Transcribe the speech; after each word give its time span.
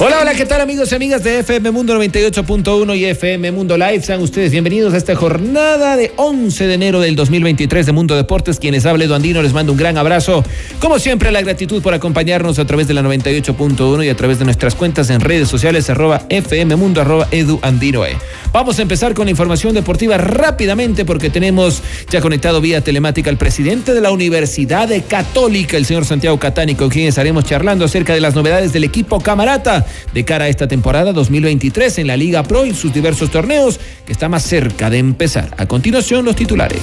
Hola, 0.00 0.18
hola, 0.20 0.34
¿qué 0.34 0.44
tal 0.44 0.60
amigos 0.60 0.90
y 0.90 0.94
amigas 0.96 1.22
de 1.22 1.38
FM 1.38 1.70
Mundo 1.70 1.96
98.1 1.96 2.98
y 2.98 3.04
FM 3.04 3.52
Mundo 3.52 3.76
Live? 3.78 4.02
Sean 4.02 4.20
ustedes 4.20 4.50
bienvenidos 4.50 4.92
a 4.92 4.96
esta 4.96 5.14
jornada 5.14 5.96
de 5.96 6.12
11 6.16 6.66
de 6.66 6.74
enero 6.74 7.00
del 7.00 7.14
2023 7.14 7.86
de 7.86 7.92
Mundo 7.92 8.16
Deportes. 8.16 8.58
Quienes 8.58 8.86
hable 8.86 9.04
Andino 9.14 9.40
les 9.40 9.52
mando 9.52 9.70
un 9.70 9.78
gran 9.78 9.96
abrazo. 9.96 10.42
Como 10.80 10.98
siempre, 10.98 11.30
la 11.30 11.42
gratitud 11.42 11.80
por 11.80 11.94
acompañarnos 11.94 12.58
a 12.58 12.66
través 12.66 12.88
de 12.88 12.94
la 12.94 13.02
98.1 13.02 14.04
y 14.04 14.08
a 14.08 14.16
través 14.16 14.40
de 14.40 14.44
nuestras 14.44 14.74
cuentas 14.74 15.10
en 15.10 15.20
redes 15.20 15.48
sociales 15.48 15.88
arroba 15.88 16.22
FM 16.28 16.74
Mundo 16.74 17.00
arroba 17.00 17.28
Edu 17.30 17.60
Andino. 17.62 18.04
E. 18.04 18.16
Vamos 18.52 18.80
a 18.80 18.82
empezar 18.82 19.14
con 19.14 19.26
la 19.26 19.30
información 19.30 19.74
deportiva 19.74 20.18
rápidamente 20.18 21.04
porque 21.04 21.30
tenemos 21.30 21.82
ya 22.10 22.20
conectado 22.20 22.60
vía 22.60 22.80
telemática 22.80 23.30
al 23.30 23.36
presidente 23.36 23.94
de 23.94 24.00
la 24.00 24.10
Universidad 24.10 24.90
Católica, 25.08 25.76
el 25.76 25.86
señor 25.86 26.04
Santiago 26.04 26.38
Catani, 26.38 26.74
con 26.74 26.90
quien 26.90 27.06
estaremos 27.06 27.44
charlando 27.44 27.84
acerca 27.84 28.12
de 28.12 28.20
las 28.20 28.34
novedades 28.34 28.72
del 28.72 28.82
equipo 28.82 29.20
Camarata 29.20 29.83
de 30.12 30.24
cara 30.24 30.46
a 30.46 30.48
esta 30.48 30.68
temporada 30.68 31.12
2023 31.12 31.98
en 31.98 32.06
la 32.06 32.16
Liga 32.16 32.42
Pro 32.42 32.66
y 32.66 32.74
sus 32.74 32.92
diversos 32.92 33.30
torneos 33.30 33.80
que 34.06 34.12
está 34.12 34.28
más 34.28 34.42
cerca 34.42 34.90
de 34.90 34.98
empezar. 34.98 35.54
A 35.56 35.66
continuación, 35.66 36.24
los 36.24 36.36
titulares. 36.36 36.82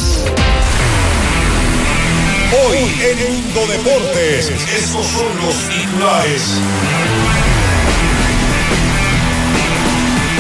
Hoy 2.53 2.77
en 2.79 3.33
Mundo 3.33 3.61
Deportes, 3.67 4.49
estos 4.49 5.05
son 5.07 5.37
los 5.37 5.55
titulares. 5.69 6.41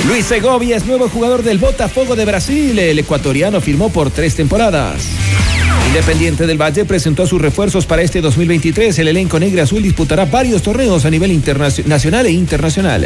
Luis 0.07 0.25
Segovia 0.25 0.75
es 0.75 0.85
nuevo 0.85 1.07
jugador 1.09 1.43
del 1.43 1.57
Botafogo 1.57 2.15
de 2.15 2.25
Brasil. 2.25 2.77
El 2.77 2.99
ecuatoriano 2.99 3.61
firmó 3.61 3.89
por 3.89 4.09
tres 4.09 4.35
temporadas. 4.35 5.05
Independiente 5.87 6.47
del 6.47 6.61
Valle 6.61 6.85
presentó 6.85 7.27
sus 7.27 7.41
refuerzos 7.41 7.85
para 7.85 8.01
este 8.01 8.21
2023. 8.21 8.97
El 8.99 9.09
elenco 9.09 9.39
negro 9.39 9.61
azul 9.61 9.83
disputará 9.83 10.25
varios 10.25 10.61
torneos 10.61 11.05
a 11.05 11.09
nivel 11.09 11.41
nacional 11.85 12.25
e 12.25 12.31
internacional. 12.31 13.05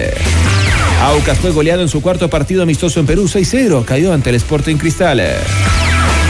Aucas 1.01 1.39
fue 1.39 1.51
goleado 1.51 1.81
en 1.81 1.89
su 1.89 2.01
cuarto 2.01 2.29
partido 2.29 2.63
amistoso 2.63 2.99
en 2.99 3.05
Perú 3.05 3.23
6-0. 3.25 3.85
Cayó 3.85 4.13
ante 4.13 4.29
el 4.29 4.35
Sporting 4.35 4.75
Cristal. 4.75 5.21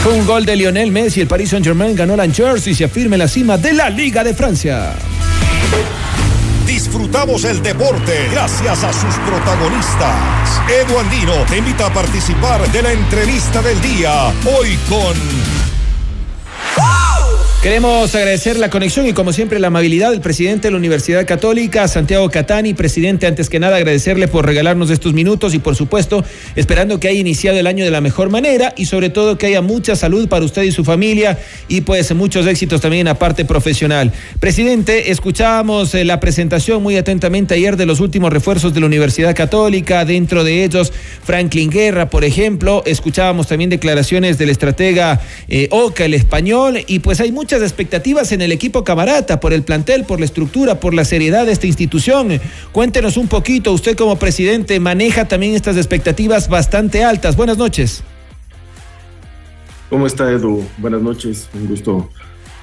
Con 0.02 0.14
un 0.14 0.26
gol 0.26 0.46
de 0.46 0.56
Lionel 0.56 0.92
Messi, 0.92 1.20
el 1.20 1.26
Paris 1.26 1.50
Saint-Germain 1.50 1.94
ganó 1.96 2.16
la 2.16 2.30
Jersey 2.30 2.72
y 2.72 2.76
se 2.76 2.84
afirma 2.84 3.16
en 3.16 3.20
la 3.20 3.28
cima 3.28 3.58
de 3.58 3.72
la 3.72 3.90
Liga 3.90 4.22
de 4.22 4.34
Francia. 4.34 4.94
Disfrutamos 6.66 7.44
el 7.44 7.62
deporte 7.62 8.28
gracias 8.30 8.84
a 8.84 8.92
sus 8.92 9.14
protagonistas. 9.26 10.60
Edu 10.68 10.98
Andino 10.98 11.34
te 11.48 11.58
invita 11.58 11.86
a 11.86 11.92
participar 11.92 12.70
de 12.70 12.82
la 12.82 12.92
entrevista 12.92 13.62
del 13.62 13.80
día. 13.80 14.32
Hoy 14.44 14.76
con 14.88 15.14
Ah! 16.78 17.05
Queremos 17.66 18.14
agradecer 18.14 18.58
la 18.58 18.70
conexión 18.70 19.08
y 19.08 19.12
como 19.12 19.32
siempre 19.32 19.58
la 19.58 19.66
amabilidad 19.66 20.12
del 20.12 20.20
presidente 20.20 20.68
de 20.68 20.70
la 20.70 20.76
Universidad 20.76 21.26
Católica, 21.26 21.88
Santiago 21.88 22.30
Catani. 22.30 22.74
Presidente, 22.74 23.26
antes 23.26 23.50
que 23.50 23.58
nada 23.58 23.74
agradecerle 23.74 24.28
por 24.28 24.46
regalarnos 24.46 24.88
estos 24.88 25.14
minutos 25.14 25.52
y 25.52 25.58
por 25.58 25.74
supuesto 25.74 26.24
esperando 26.54 27.00
que 27.00 27.08
haya 27.08 27.18
iniciado 27.18 27.58
el 27.58 27.66
año 27.66 27.84
de 27.84 27.90
la 27.90 28.00
mejor 28.00 28.30
manera 28.30 28.72
y 28.76 28.84
sobre 28.84 29.10
todo 29.10 29.36
que 29.36 29.46
haya 29.46 29.62
mucha 29.62 29.96
salud 29.96 30.28
para 30.28 30.44
usted 30.44 30.62
y 30.62 30.70
su 30.70 30.84
familia 30.84 31.40
y 31.66 31.80
pues 31.80 32.14
muchos 32.14 32.46
éxitos 32.46 32.80
también 32.80 33.00
en 33.00 33.06
la 33.06 33.18
parte 33.18 33.44
profesional. 33.44 34.12
Presidente, 34.38 35.10
escuchábamos 35.10 35.92
eh, 35.96 36.04
la 36.04 36.20
presentación 36.20 36.84
muy 36.84 36.96
atentamente 36.96 37.54
ayer 37.54 37.76
de 37.76 37.86
los 37.86 37.98
últimos 37.98 38.32
refuerzos 38.32 38.74
de 38.74 38.78
la 38.78 38.86
Universidad 38.86 39.34
Católica, 39.34 40.04
dentro 40.04 40.44
de 40.44 40.62
ellos 40.62 40.92
Franklin 41.24 41.70
Guerra, 41.70 42.10
por 42.10 42.22
ejemplo. 42.22 42.84
Escuchábamos 42.86 43.48
también 43.48 43.70
declaraciones 43.70 44.38
del 44.38 44.50
estratega 44.50 45.20
eh, 45.48 45.66
Oca, 45.72 46.04
el 46.04 46.14
español, 46.14 46.78
y 46.86 47.00
pues 47.00 47.20
hay 47.20 47.32
muchas 47.32 47.55
expectativas 47.62 48.32
en 48.32 48.40
el 48.40 48.52
equipo 48.52 48.84
camarata, 48.84 49.40
por 49.40 49.52
el 49.52 49.62
plantel, 49.62 50.04
por 50.04 50.18
la 50.18 50.24
estructura, 50.24 50.80
por 50.80 50.94
la 50.94 51.04
seriedad 51.04 51.46
de 51.46 51.52
esta 51.52 51.66
institución. 51.66 52.40
Cuéntenos 52.72 53.16
un 53.16 53.28
poquito, 53.28 53.72
usted 53.72 53.96
como 53.96 54.16
presidente 54.16 54.78
maneja 54.80 55.26
también 55.28 55.54
estas 55.54 55.76
expectativas 55.76 56.48
bastante 56.48 57.04
altas. 57.04 57.36
Buenas 57.36 57.58
noches. 57.58 58.02
¿Cómo 59.88 60.06
está 60.06 60.30
Edu? 60.30 60.64
Buenas 60.78 61.00
noches, 61.00 61.48
un 61.54 61.68
gusto 61.68 62.10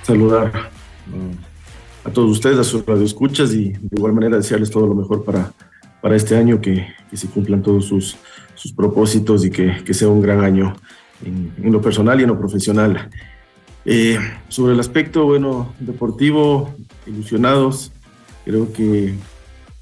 saludar 0.02 0.70
uh, 1.12 2.08
a 2.08 2.12
todos 2.12 2.30
ustedes, 2.30 2.60
a 2.60 2.64
sus 2.64 2.86
radioescuchas 2.86 3.54
y 3.54 3.70
de 3.70 3.96
igual 3.96 4.14
manera 4.14 4.38
desearles 4.38 4.70
todo 4.70 4.88
lo 4.88 4.94
mejor 4.94 5.24
para, 5.24 5.54
para 6.02 6.16
este 6.18 6.36
año, 6.36 6.60
que, 6.60 6.86
se 7.14 7.28
cumplan 7.28 7.62
todos 7.62 7.86
sus, 7.86 8.18
sus 8.56 8.74
propósitos 8.74 9.46
y 9.46 9.52
que, 9.52 9.94
sea 9.94 10.10
un 10.10 10.22
gran 10.22 10.44
año 10.44 10.76
en, 11.24 11.54
en, 11.64 11.72
lo 11.72 11.82
personal 11.82 12.20
y 12.20 12.24
en 12.24 12.30
lo 12.30 12.38
profesional. 12.38 13.10
Eh, 13.86 14.18
sobre 14.48 14.74
el 14.74 14.80
aspecto, 14.80 15.26
bueno, 15.26 15.74
deportivo, 15.80 16.74
ilusionados, 17.06 17.92
creo 18.46 18.72
que 18.72 19.16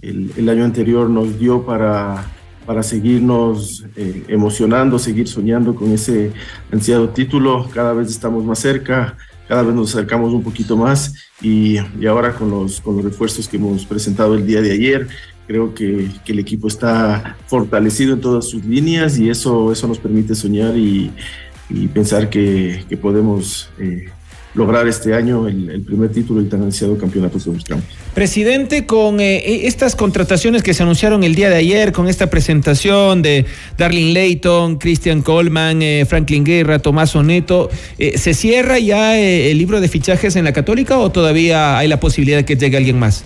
el, 0.01 0.49
año 0.49 0.65
anterior 0.65 1.09
nos 1.09 1.37
dio 1.37 1.63
para, 1.63 2.25
para 2.65 2.81
seguirnos 2.81 3.85
eh, 3.95 4.23
emocionando, 4.27 4.97
seguir 4.97 5.27
soñando 5.27 5.75
con 5.75 5.91
ese 5.91 6.31
ansiado 6.71 7.09
título. 7.09 7.69
Cada 7.73 7.93
vez 7.93 8.09
estamos 8.09 8.43
más 8.43 8.59
cerca, 8.59 9.17
cada 9.47 9.61
vez 9.61 9.75
nos 9.75 9.93
acercamos 9.93 10.33
un 10.33 10.43
poquito 10.43 10.75
más 10.75 11.13
y, 11.41 11.77
y 11.99 12.05
ahora 12.07 12.33
con 12.33 12.49
los, 12.49 12.81
con 12.81 12.95
los 12.95 13.05
refuerzos 13.05 13.47
que 13.47 13.57
hemos 13.57 13.85
presentado 13.85 14.33
el 14.33 14.47
día 14.47 14.61
de 14.61 14.71
ayer, 14.71 15.07
creo 15.45 15.75
que, 15.75 16.09
que, 16.25 16.31
el 16.31 16.39
equipo 16.39 16.67
está 16.67 17.37
fortalecido 17.47 18.13
en 18.13 18.21
todas 18.21 18.49
sus 18.49 18.63
líneas 18.65 19.19
y 19.19 19.29
eso, 19.29 19.71
eso 19.71 19.87
nos 19.87 19.99
permite 19.99 20.33
soñar 20.33 20.75
y 20.77 21.11
y 21.73 21.87
pensar 21.87 22.29
que, 22.29 22.83
que 22.89 22.97
podemos 22.97 23.69
eh, 23.79 24.05
lograr 24.53 24.87
este 24.87 25.13
año 25.13 25.47
el, 25.47 25.81
primer 25.81 26.11
título 26.11 26.41
del 26.41 26.49
tan 26.49 26.61
ansiado 26.63 26.97
campeonato 26.97 27.39
que 27.39 27.49
buscamos. 27.49 27.85
Presidente, 28.13 28.85
con 28.85 29.19
eh, 29.19 29.37
e, 29.37 29.67
estas 29.67 29.95
contrataciones 29.95 30.63
que 30.63 30.73
se 30.73 30.83
anunciaron 30.83 31.23
el 31.23 31.35
día 31.35 31.49
de 31.49 31.55
ayer, 31.55 31.91
con 31.93 32.07
esta 32.07 32.29
presentación 32.29 33.21
de 33.21 33.45
Darlene 33.77 34.13
Layton, 34.13 34.77
Christian 34.77 35.21
Coleman, 35.21 35.81
eh, 35.81 36.05
Franklin 36.07 36.43
Guerra, 36.43 36.79
Tomás 36.79 37.15
Oneto, 37.15 37.69
¿se 37.97 38.33
cierra 38.33 38.79
ya 38.79 39.17
el 39.17 39.57
libro 39.57 39.79
de 39.79 39.87
fichajes 39.87 40.35
en 40.35 40.43
la 40.43 40.53
Católica 40.53 40.97
o 40.97 41.11
todavía 41.11 41.77
hay 41.77 41.87
la 41.87 41.99
posibilidad 41.99 42.37
de 42.37 42.45
que 42.45 42.55
llegue 42.55 42.77
alguien 42.77 42.99
más? 42.99 43.23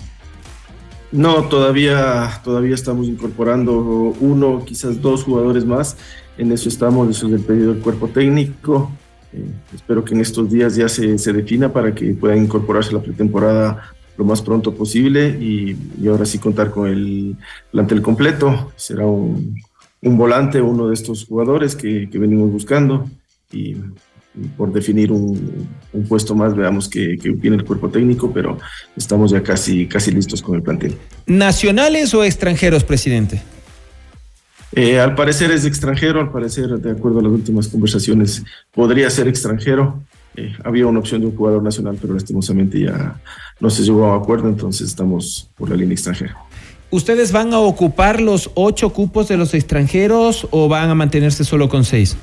No, 1.12 1.44
todavía, 1.44 2.40
todavía 2.44 2.74
estamos 2.74 3.06
incorporando 3.06 3.78
uno, 4.20 4.64
quizás 4.66 5.00
dos 5.00 5.22
jugadores 5.22 5.64
más 5.64 5.96
en 6.38 6.52
eso 6.52 6.68
estamos, 6.68 7.08
eso 7.08 7.26
es 7.26 7.34
el 7.34 7.40
pedido 7.40 7.72
del 7.72 7.82
cuerpo 7.82 8.08
técnico. 8.08 8.90
Eh, 9.32 9.44
espero 9.74 10.04
que 10.04 10.14
en 10.14 10.20
estos 10.20 10.50
días 10.50 10.76
ya 10.76 10.88
se, 10.88 11.18
se, 11.18 11.32
defina 11.32 11.72
para 11.72 11.94
que 11.94 12.14
puedan 12.14 12.38
incorporarse 12.44 12.90
a 12.90 12.94
la 12.94 13.02
pretemporada 13.02 13.92
lo 14.16 14.24
más 14.24 14.40
pronto 14.40 14.74
posible 14.74 15.28
y, 15.28 15.76
y 16.00 16.08
ahora 16.08 16.24
sí 16.24 16.38
contar 16.38 16.70
con 16.70 16.88
el 16.88 17.36
plantel 17.70 18.02
completo. 18.02 18.72
Será 18.76 19.06
un, 19.06 19.56
un 20.02 20.16
volante, 20.16 20.60
uno 20.60 20.88
de 20.88 20.94
estos 20.94 21.26
jugadores 21.26 21.74
que, 21.74 22.08
que 22.10 22.18
venimos 22.18 22.50
buscando 22.50 23.08
y, 23.52 23.76
y 24.36 24.48
por 24.56 24.72
definir 24.72 25.12
un, 25.12 25.68
un, 25.92 26.04
puesto 26.06 26.34
más, 26.34 26.54
veamos 26.54 26.88
que, 26.88 27.16
que 27.18 27.30
viene 27.30 27.56
el 27.56 27.64
cuerpo 27.64 27.88
técnico, 27.88 28.30
pero 28.32 28.58
estamos 28.96 29.30
ya 29.30 29.42
casi, 29.42 29.86
casi 29.86 30.10
listos 30.12 30.42
con 30.42 30.56
el 30.56 30.62
plantel. 30.62 30.96
¿Nacionales 31.26 32.14
o 32.14 32.24
extranjeros, 32.24 32.84
presidente? 32.84 33.42
Eh, 34.72 34.98
al 34.98 35.14
parecer 35.14 35.50
es 35.52 35.64
extranjero, 35.64 36.20
al 36.20 36.30
parecer, 36.30 36.68
de 36.68 36.90
acuerdo 36.90 37.20
a 37.20 37.22
las 37.22 37.32
últimas 37.32 37.68
conversaciones, 37.68 38.44
podría 38.72 39.08
ser 39.10 39.28
extranjero. 39.28 40.02
Eh, 40.36 40.54
había 40.64 40.86
una 40.86 40.98
opción 40.98 41.20
de 41.20 41.28
un 41.28 41.36
jugador 41.36 41.62
nacional, 41.62 41.96
pero 42.00 42.14
lastimosamente 42.14 42.80
ya 42.80 43.20
no 43.58 43.70
se 43.70 43.82
llegó 43.82 44.12
a 44.12 44.16
acuerdo, 44.16 44.48
entonces 44.48 44.88
estamos 44.88 45.48
por 45.56 45.70
la 45.70 45.76
línea 45.76 45.94
extranjera. 45.94 46.36
¿Ustedes 46.90 47.32
van 47.32 47.52
a 47.52 47.58
ocupar 47.58 48.20
los 48.20 48.50
ocho 48.54 48.90
cupos 48.90 49.28
de 49.28 49.36
los 49.36 49.54
extranjeros 49.54 50.46
o 50.50 50.68
van 50.68 50.90
a 50.90 50.94
mantenerse 50.94 51.44
solo 51.44 51.68
con 51.68 51.84
seis? 51.84 52.16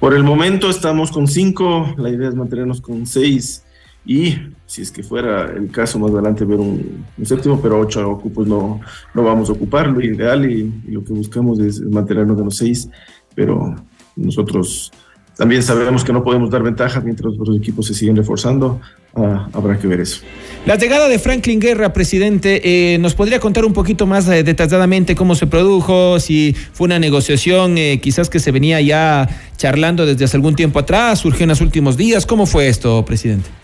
Por 0.00 0.14
el 0.14 0.22
momento 0.22 0.70
estamos 0.70 1.10
con 1.10 1.26
cinco, 1.26 1.92
la 1.96 2.10
idea 2.10 2.28
es 2.28 2.34
mantenernos 2.34 2.80
con 2.80 3.06
seis 3.06 3.63
y 4.06 4.36
si 4.66 4.82
es 4.82 4.90
que 4.90 5.02
fuera 5.02 5.50
el 5.52 5.70
caso 5.70 5.98
más 5.98 6.10
adelante 6.10 6.44
ver 6.44 6.58
un, 6.58 7.04
séptimo, 7.22 7.60
pero 7.60 7.80
ocho 7.80 8.08
ocupos 8.08 8.46
no, 8.46 8.80
no 9.14 9.22
vamos 9.22 9.48
a 9.48 9.52
ocupar, 9.52 9.88
lo 9.88 10.00
ideal 10.00 10.50
y, 10.50 10.72
lo 10.88 11.04
que 11.04 11.12
buscamos 11.12 11.58
es 11.60 11.80
mantenernos 11.80 12.36
de 12.36 12.44
los 12.44 12.56
seis, 12.56 12.88
pero 13.34 13.74
nosotros 14.16 14.92
también 15.36 15.62
sabemos 15.62 16.04
que 16.04 16.12
no 16.12 16.22
podemos 16.22 16.50
dar 16.50 16.62
ventaja 16.62 17.00
mientras 17.00 17.34
los 17.34 17.56
equipos 17.56 17.86
se 17.86 17.94
siguen 17.94 18.14
reforzando. 18.14 18.80
Ah, 19.16 19.48
habrá 19.52 19.78
que 19.78 19.86
ver 19.86 20.00
eso. 20.00 20.20
La 20.66 20.76
llegada 20.76 21.08
de 21.08 21.18
Franklin 21.18 21.60
Guerra, 21.60 21.92
presidente, 21.92 22.60
eh, 22.94 22.98
¿nos 22.98 23.14
podría 23.14 23.40
contar 23.40 23.64
un 23.64 23.72
poquito 23.72 24.06
más 24.06 24.28
eh, 24.28 24.44
detalladamente 24.44 25.14
cómo 25.16 25.34
se 25.34 25.46
produjo? 25.46 26.20
Si 26.20 26.54
fue 26.72 26.86
una 26.86 26.98
negociación 26.98 27.78
eh, 27.78 28.00
quizás 28.00 28.28
que 28.28 28.38
se 28.38 28.52
venía 28.52 28.80
ya 28.80 29.28
charlando 29.56 30.06
desde 30.06 30.24
hace 30.24 30.36
algún 30.36 30.54
tiempo 30.54 30.78
atrás, 30.78 31.20
surgió 31.20 31.44
en 31.44 31.50
los 31.50 31.60
últimos 31.60 31.96
días. 31.96 32.26
¿Cómo 32.26 32.46
fue 32.46 32.68
esto, 32.68 33.04
presidente? 33.04 33.63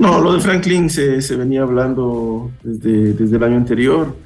No, 0.00 0.18
lo 0.18 0.32
de 0.32 0.40
Franklin 0.40 0.88
se, 0.88 1.20
se 1.20 1.36
venía 1.36 1.60
hablando 1.60 2.50
desde, 2.62 3.12
desde 3.12 3.36
el 3.36 3.42
año 3.42 3.56
anterior. 3.58 4.16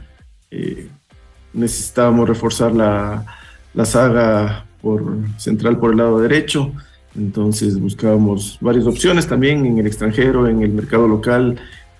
necesitábamos 1.53 2.29
reforzar 2.29 2.73
la, 2.73 3.27
la 3.75 3.85
saga 3.85 4.67
por 4.81 5.03
central 5.37 5.81
por 5.81 5.91
el 5.91 5.97
lado 5.97 6.21
derecho. 6.21 6.71
Entonces 7.17 7.77
buscábamos 7.81 8.57
varias 8.61 8.87
opciones 8.87 9.27
también 9.27 9.67
en 9.67 9.77
el 9.79 9.89
extranjero, 9.89 10.47
en 10.47 10.63
el 10.63 10.71
mercado 10.71 11.09
local, 11.09 11.57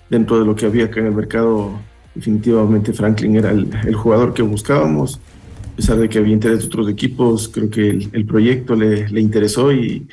dentro 0.09 0.39
de 0.39 0.45
lo 0.45 0.55
que 0.55 0.67
había 0.67 0.85
acá 0.85 1.01
en 1.01 1.07
el 1.07 1.15
mercado. 1.15 1.77
Definitivamente 2.13 2.93
Franklin 2.93 3.35
era 3.35 3.51
el, 3.51 3.93
jugador 3.93 4.33
que 4.33 4.41
buscábamos. 4.41 5.19
A 5.73 5.75
pesar 5.75 5.97
de 5.97 6.07
que 6.07 6.19
había 6.19 6.31
interés 6.31 6.59
de 6.59 6.67
otros 6.67 6.87
equipos, 6.87 7.49
creo 7.49 7.69
que 7.69 7.89
el, 7.89 8.25
proyecto 8.25 8.73
le, 8.73 9.09
le 9.09 9.19
interesó 9.19 9.73
y, 9.73 10.07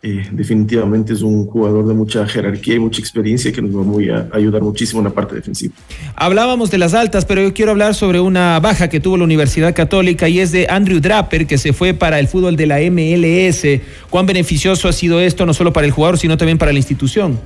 eh, 0.00 0.28
definitivamente 0.30 1.12
es 1.12 1.22
un 1.22 1.46
jugador 1.46 1.84
de 1.88 1.92
mucha 1.92 2.24
jerarquía 2.24 2.76
y 2.76 2.78
mucha 2.78 3.00
experiencia 3.00 3.50
que 3.50 3.60
nos 3.60 3.74
va 3.74 4.28
a 4.30 4.36
ayudar 4.36 4.62
muchísimo 4.62 5.00
en 5.00 5.06
la 5.06 5.10
parte 5.10 5.34
defensiva. 5.34 5.74
Hablábamos 6.14 6.70
de 6.70 6.78
las 6.78 6.94
altas, 6.94 7.24
pero 7.24 7.42
yo 7.42 7.52
quiero 7.52 7.72
hablar 7.72 7.96
sobre 7.96 8.20
una 8.20 8.60
baja 8.60 8.88
que 8.88 9.00
tuvo 9.00 9.16
la 9.16 9.24
Universidad 9.24 9.74
Católica 9.74 10.28
y 10.28 10.38
es 10.38 10.52
de 10.52 10.68
Andrew 10.70 11.00
Draper, 11.00 11.48
que 11.48 11.58
se 11.58 11.72
fue 11.72 11.94
para 11.94 12.20
el 12.20 12.28
fútbol 12.28 12.54
de 12.54 12.66
la 12.66 12.78
MLS. 12.78 13.66
¿Cuán 14.08 14.24
beneficioso 14.24 14.86
ha 14.86 14.92
sido 14.92 15.18
esto, 15.18 15.44
no 15.46 15.52
solo 15.52 15.72
para 15.72 15.84
el 15.84 15.92
jugador, 15.92 16.16
sino 16.16 16.36
también 16.36 16.58
para 16.58 16.70
la 16.70 16.78
institución? 16.78 17.40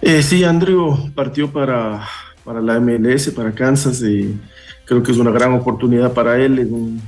Eh, 0.00 0.22
sí, 0.22 0.42
Andrew 0.42 1.10
partió 1.14 1.52
para, 1.52 2.08
para 2.44 2.62
la 2.62 2.80
MLS, 2.80 3.28
para 3.30 3.52
Kansas, 3.52 4.00
y 4.00 4.38
creo 4.86 5.02
que 5.02 5.12
es 5.12 5.18
una 5.18 5.32
gran 5.32 5.52
oportunidad 5.52 6.14
para 6.14 6.42
él, 6.42 6.58
es 6.58 6.68
un, 6.70 6.98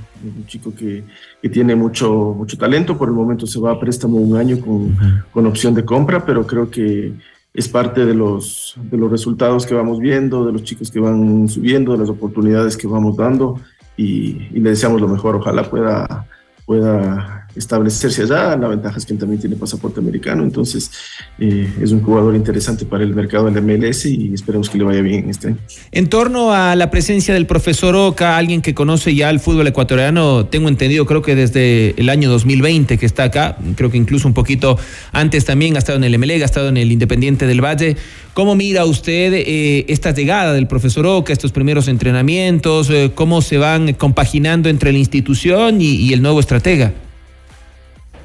chico 0.46 0.75
que, 0.75 1.05
que, 1.40 1.49
tiene 1.49 1.75
mucho, 1.75 2.34
mucho 2.37 2.56
talento, 2.56 2.96
por 2.96 3.08
el 3.08 3.14
momento 3.14 3.46
se 3.46 3.61
va 3.61 3.72
a 3.72 3.81
préstamo 3.81 4.17
un 4.17 4.37
año 4.37 4.61
con, 4.61 4.96
con, 5.32 5.46
opción 5.46 5.75
de 5.75 5.84
compra, 5.84 6.25
pero 6.25 6.46
creo 6.46 6.70
que 6.70 7.12
es 7.52 7.69
parte 7.69 8.05
de 8.06 8.14
los, 8.14 8.75
de 8.90 8.96
los 8.96 9.11
resultados 9.11 9.67
que 9.67 9.75
vamos 9.75 9.99
viendo, 9.99 10.46
de 10.46 10.52
los 10.52 10.62
chicos 10.62 10.90
que 10.90 11.00
van 11.00 11.49
subiendo, 11.49 11.93
de 11.93 11.99
las 11.99 12.08
oportunidades 12.08 12.76
que 12.76 12.87
vamos 12.87 13.17
dando. 13.17 13.61
Y, 13.96 14.49
y 14.52 14.61
le 14.61 14.70
deseamos 14.70 15.00
lo 15.00 15.08
mejor, 15.08 15.37
ojalá 15.37 15.69
pueda, 15.69 16.26
pueda 16.64 17.39
establecerse 17.56 18.23
allá. 18.23 18.56
La 18.56 18.69
ventaja 18.69 18.99
es 18.99 19.06
que 19.06 19.14
también 19.14 19.41
tiene 19.41 19.56
pasaporte 19.56 20.00
americano, 20.00 20.43
entonces 20.43 20.91
eh, 21.38 21.73
es 21.81 21.93
un 21.93 22.02
jugador 22.02 22.35
interesante 22.35 22.85
para 22.85 23.05
el 23.05 23.14
mercado 23.14 23.50
del 23.50 23.62
MLS 23.62 24.06
y 24.06 24.32
esperemos 24.35 24.70
que 24.70 24.79
le 24.79 24.85
vaya 24.85 25.02
bien 25.02 25.29
este 25.29 25.49
año. 25.49 25.58
En 25.93 26.08
torno 26.08 26.52
a 26.52 26.76
la 26.76 26.91
presencia 26.91 27.35
del 27.35 27.47
profesor 27.47 27.94
Oca, 27.97 28.37
alguien 28.37 28.62
que 28.62 28.75
conoce 28.75 29.14
ya 29.14 29.31
el 29.31 29.41
fútbol 29.41 29.67
ecuatoriano, 29.67 30.47
tengo 30.47 30.69
entendido, 30.69 31.06
creo 31.06 31.23
que 31.23 31.35
desde 31.35 31.94
el 32.00 32.08
año 32.08 32.31
2020 32.31 32.99
que 32.99 33.06
está 33.06 33.25
acá, 33.25 33.56
creo 33.76 33.91
que 33.91 33.96
incluso 33.96 34.29
un 34.29 34.35
poquito 34.35 34.79
antes 35.12 35.44
también 35.44 35.76
ha 35.76 35.79
estado 35.79 35.99
en 35.99 36.05
el 36.05 36.19
MLE, 36.19 36.43
ha 36.43 36.46
estado 36.46 36.69
en 36.69 36.76
el 36.76 36.93
Independiente 36.93 37.46
del 37.46 37.64
Valle. 37.64 37.96
¿Cómo 38.35 38.55
mira 38.55 38.85
usted 38.85 39.32
eh, 39.35 39.85
esta 39.88 40.12
llegada 40.12 40.53
del 40.53 40.67
profesor 40.67 41.06
Oca, 41.06 41.32
estos 41.32 41.53
primeros 41.53 41.88
entrenamientos, 41.88 42.88
eh, 42.91 43.11
cómo 43.14 43.43
se 43.43 43.58
van 43.58 43.93
compaginando 43.94 44.69
entre 44.69 44.93
la 44.93 44.99
institución 44.99 45.81
y 45.81 46.12
el 46.12 46.23
nuevo 46.23 46.41
estratega? 46.41 46.93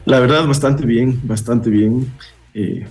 La 0.06 0.20
verdad, 0.20 0.48
bastante 0.48 0.86
bien, 0.86 1.20
bastante 1.24 1.70
bien. 1.70 2.08
Eh, 2.54 2.88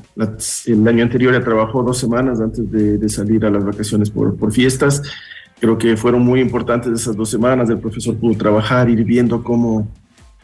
el 0.66 0.88
año 0.88 1.04
anterior 1.04 1.32
ya 1.32 1.42
trabajó 1.42 1.82
dos 1.82 1.96
semanas 1.96 2.40
antes 2.40 2.70
de, 2.70 3.08
salir 3.08 3.46
a 3.46 3.50
las 3.50 3.64
vacaciones 3.64 4.10
por, 4.10 4.36
por, 4.36 4.52
fiestas. 4.52 5.00
Creo 5.60 5.78
que 5.78 5.96
fueron 5.96 6.22
muy 6.22 6.40
importantes 6.40 6.92
esas 6.92 7.16
dos 7.16 7.30
semanas. 7.30 7.70
El 7.70 7.78
profesor 7.78 8.16
pudo 8.16 8.36
trabajar, 8.36 8.90
ir 8.90 9.04
viendo 9.04 9.44
cómo, 9.44 9.88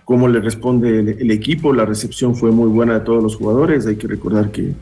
cómo 0.04 0.28
le 0.28 0.40
responde 0.40 1.00
el, 1.00 1.30
equipo. 1.32 1.74
La 1.74 1.84
recepción 1.84 2.36
fue 2.36 2.52
muy 2.52 2.68
buena 2.68 2.94
de 2.94 3.00
todos 3.00 3.22
los 3.22 3.34
jugadores. 3.34 3.86
Hay 3.86 3.96
que 3.96 4.06
recordar 4.06 4.52
que 4.52 4.72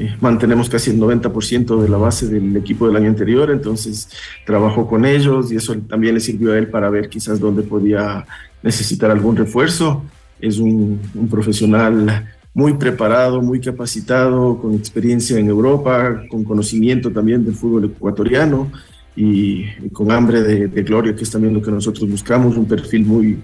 eh, 0.00 0.16
mantenemos 0.20 0.68
casi 0.68 0.90
el 0.90 0.98
90% 0.98 1.80
de 1.80 1.88
la 1.88 1.98
base 1.98 2.26
del 2.26 2.56
equipo 2.56 2.88
del 2.88 2.96
año 2.96 3.08
anterior. 3.08 3.52
Entonces 3.52 4.10
trabajó 4.44 4.88
con 4.88 5.06
ellos 5.06 5.52
y 5.52 5.56
eso 5.56 5.74
también 5.88 6.14
le 6.14 6.20
sirvió 6.20 6.52
a 6.52 6.58
él 6.58 6.66
para 6.68 6.90
ver 6.90 7.08
quizás 7.08 7.38
dónde 7.38 7.62
podía 7.62 8.26
necesitar 8.60 9.12
algún 9.12 9.36
refuerzo 9.36 10.02
es 10.40 10.58
un, 10.58 11.00
profesional 11.30 12.26
muy 12.54 12.74
preparado, 12.74 13.40
muy 13.40 13.60
capacitado, 13.60 14.58
con 14.58 14.74
experiencia 14.74 15.38
en 15.38 15.48
Europa, 15.48 16.22
con 16.28 16.44
conocimiento 16.44 17.10
también 17.10 17.44
del 17.44 17.54
fútbol 17.54 17.84
ecuatoriano 17.84 18.70
y, 19.14 19.66
con 19.92 20.10
hambre 20.10 20.42
de, 20.42 20.82
gloria, 20.82 21.14
que 21.14 21.24
es 21.24 21.30
también 21.30 21.54
lo 21.54 21.62
que 21.62 21.70
nosotros 21.70 22.08
buscamos, 22.08 22.56
un 22.56 22.66
perfil 22.66 23.04
muy, 23.04 23.42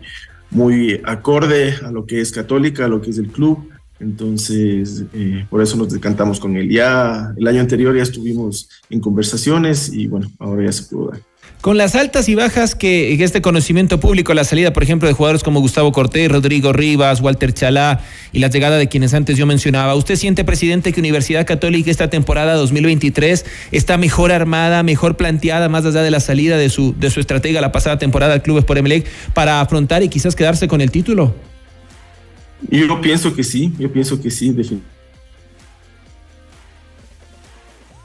muy 0.51 1.01
acorde 1.05 1.75
a 1.85 1.91
lo 1.91 2.07
que 2.07 2.21
es 2.21 2.33
católica, 2.33 2.87
a 2.87 2.89
lo 2.89 3.01
que 3.01 3.11
es 3.11 3.19
el 3.19 3.29
club. 3.29 3.69
Entonces, 4.01 5.05
eh, 5.15 5.47
por 5.49 5.63
eso 5.63 5.77
nos 5.77 5.91
decantamos 5.91 6.41
con 6.41 6.57
él. 6.57 6.69
Ya 6.69 7.33
el 7.37 7.47
año 7.47 7.61
anterior 7.61 7.97
ya 7.97 8.03
estuvimos 8.03 8.69
en 8.91 9.01
conversaciones 9.01 9.93
y 9.93 10.09
bueno, 10.09 10.31
ahora 10.39 10.65
ya 10.65 10.73
se 10.73 10.85
pudo 10.85 11.11
dar. 11.11 11.21
Con 11.65 11.79
las 11.79 11.95
altas 11.95 12.29
y 12.29 12.35
bajas 12.35 12.75
que 12.75 13.15
este 13.25 13.41
conocimiento 13.41 13.99
público, 13.99 14.35
la 14.35 14.45
salida, 14.45 14.75
por 14.75 14.83
ejemplo, 14.83 15.09
de 15.09 15.15
jugadores 15.15 15.43
como 15.43 15.61
Gustavo 15.61 15.93
Cortés, 15.93 16.31
Rodrigo 16.31 16.75
Rivas, 16.75 17.23
Walter 17.23 17.55
Chalá 17.55 18.03
y 18.35 18.41
la 18.41 18.49
llegada 18.49 18.77
de 18.77 18.87
quienes 18.87 19.15
antes 19.15 19.39
yo 19.39 19.47
mencionaba, 19.47 19.95
¿usted 19.95 20.17
siente, 20.17 20.45
presidente, 20.45 20.93
que 20.93 21.01
Universidad 21.01 21.47
Católica 21.47 21.91
esta 21.91 22.11
temporada 22.11 22.53
2023 22.57 23.47
está 23.73 23.97
mejor 23.97 24.31
armada, 24.31 24.83
mejor 24.83 25.17
planteada, 25.17 25.71
más 25.71 25.87
allá 25.87 26.03
de 26.03 26.11
la 26.11 26.21
salida 26.21 26.59
de 26.59 26.69
su, 26.69 26.95
de 26.99 27.09
su 27.09 27.19
estratega 27.21 27.63
la 27.63 27.73
pasada 27.73 27.97
temporada 27.97 28.35
al 28.35 28.43
Clubes 28.43 28.67
por 28.67 28.77
Emelec, 28.77 29.07
para 29.33 29.63
afrontar 29.63 30.03
y 30.03 30.11
quizás 30.11 30.37
quedarse 30.37 30.69
con 30.69 30.83
el 30.83 30.91
título? 30.91 31.35
Yo 32.71 33.01
pienso 33.01 33.35
que 33.35 33.43
sí, 33.43 33.73
yo 33.79 33.91
pienso 33.91 34.21
que 34.21 34.31
sí, 34.31 34.51
definitivamente 34.51 34.94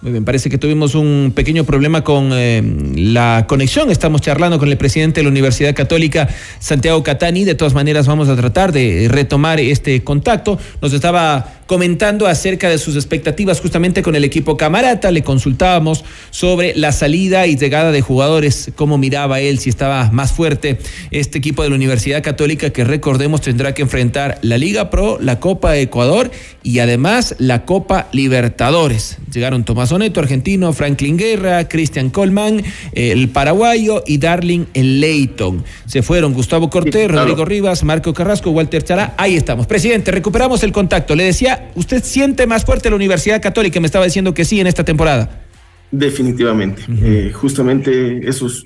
Muy 0.01 0.13
bien, 0.13 0.23
parece 0.23 0.49
que 0.49 0.57
tuvimos 0.57 0.95
un 0.95 1.33
pequeño 1.35 1.65
problema 1.65 2.05
con 2.05 2.29
eh, 2.31 2.63
la 2.95 3.45
conexión. 3.49 3.91
Estamos 3.91 4.21
charlando 4.21 4.57
con 4.57 4.69
el 4.69 4.77
presidente 4.77 5.19
de 5.19 5.23
la 5.25 5.29
Universidad 5.29 5.75
Católica, 5.75 6.29
Santiago 6.59 7.03
Catani. 7.03 7.43
De 7.43 7.53
todas 7.53 7.73
maneras, 7.73 8.07
vamos 8.07 8.29
a 8.29 8.37
tratar 8.37 8.71
de 8.71 9.07
retomar 9.09 9.59
este 9.59 10.01
contacto. 10.01 10.57
Nos 10.81 10.93
estaba 10.93 11.58
comentando 11.69 12.25
acerca 12.25 12.67
de 12.67 12.79
sus 12.79 12.95
expectativas 12.95 13.61
justamente 13.61 14.01
con 14.01 14.15
el 14.15 14.23
equipo 14.23 14.57
Camarata. 14.57 15.11
Le 15.11 15.21
consultábamos 15.21 16.03
sobre 16.31 16.73
la 16.75 16.91
salida 16.91 17.45
y 17.45 17.57
llegada 17.57 17.91
de 17.91 18.01
jugadores, 18.01 18.71
cómo 18.75 18.97
miraba 18.97 19.39
él, 19.39 19.59
si 19.59 19.69
estaba 19.69 20.09
más 20.11 20.31
fuerte 20.31 20.79
este 21.11 21.37
equipo 21.37 21.61
de 21.61 21.69
la 21.69 21.75
Universidad 21.75 22.23
Católica 22.23 22.71
que 22.71 22.83
recordemos 22.85 23.41
tendrá 23.41 23.75
que 23.75 23.83
enfrentar 23.83 24.39
la 24.41 24.57
Liga 24.57 24.89
Pro, 24.89 25.19
la 25.21 25.39
Copa 25.39 25.77
Ecuador 25.77 26.31
y 26.63 26.79
además 26.79 27.35
la 27.37 27.65
Copa 27.65 28.07
Libertadores. 28.13 29.19
Llegaron 29.31 29.63
Tomás 29.63 29.91
Oneto, 29.91 30.21
argentino, 30.21 30.73
Franklin 30.73 31.17
Guerra, 31.17 31.67
Cristian 31.67 32.09
Colman, 32.09 32.63
el 32.93 33.29
paraguayo 33.29 34.03
y 34.07 34.17
Darling 34.17 34.65
el 34.73 34.99
Leighton. 34.99 35.63
Se 35.85 36.01
fueron 36.01 36.33
Gustavo 36.33 36.71
Cortés, 36.71 37.11
Rodrigo 37.11 37.45
Rivas, 37.45 37.83
Marco 37.83 38.11
Carrasco, 38.11 38.49
Walter 38.49 38.83
Chará. 38.83 39.13
Ahí 39.17 39.35
estamos. 39.35 39.67
Presidente, 39.67 40.09
recuperamos 40.09 40.63
el 40.63 40.71
contacto. 40.71 41.15
Le 41.15 41.25
decía 41.25 41.58
¿usted 41.75 42.03
siente 42.03 42.47
más 42.47 42.65
fuerte 42.65 42.89
la 42.89 42.95
Universidad 42.95 43.41
Católica? 43.41 43.79
Me 43.79 43.85
estaba 43.85 44.05
diciendo 44.05 44.33
que 44.33 44.45
sí 44.45 44.59
en 44.59 44.67
esta 44.67 44.83
temporada. 44.83 45.41
Definitivamente. 45.91 46.83
Eh, 47.01 47.31
justamente 47.33 48.27
esos 48.27 48.65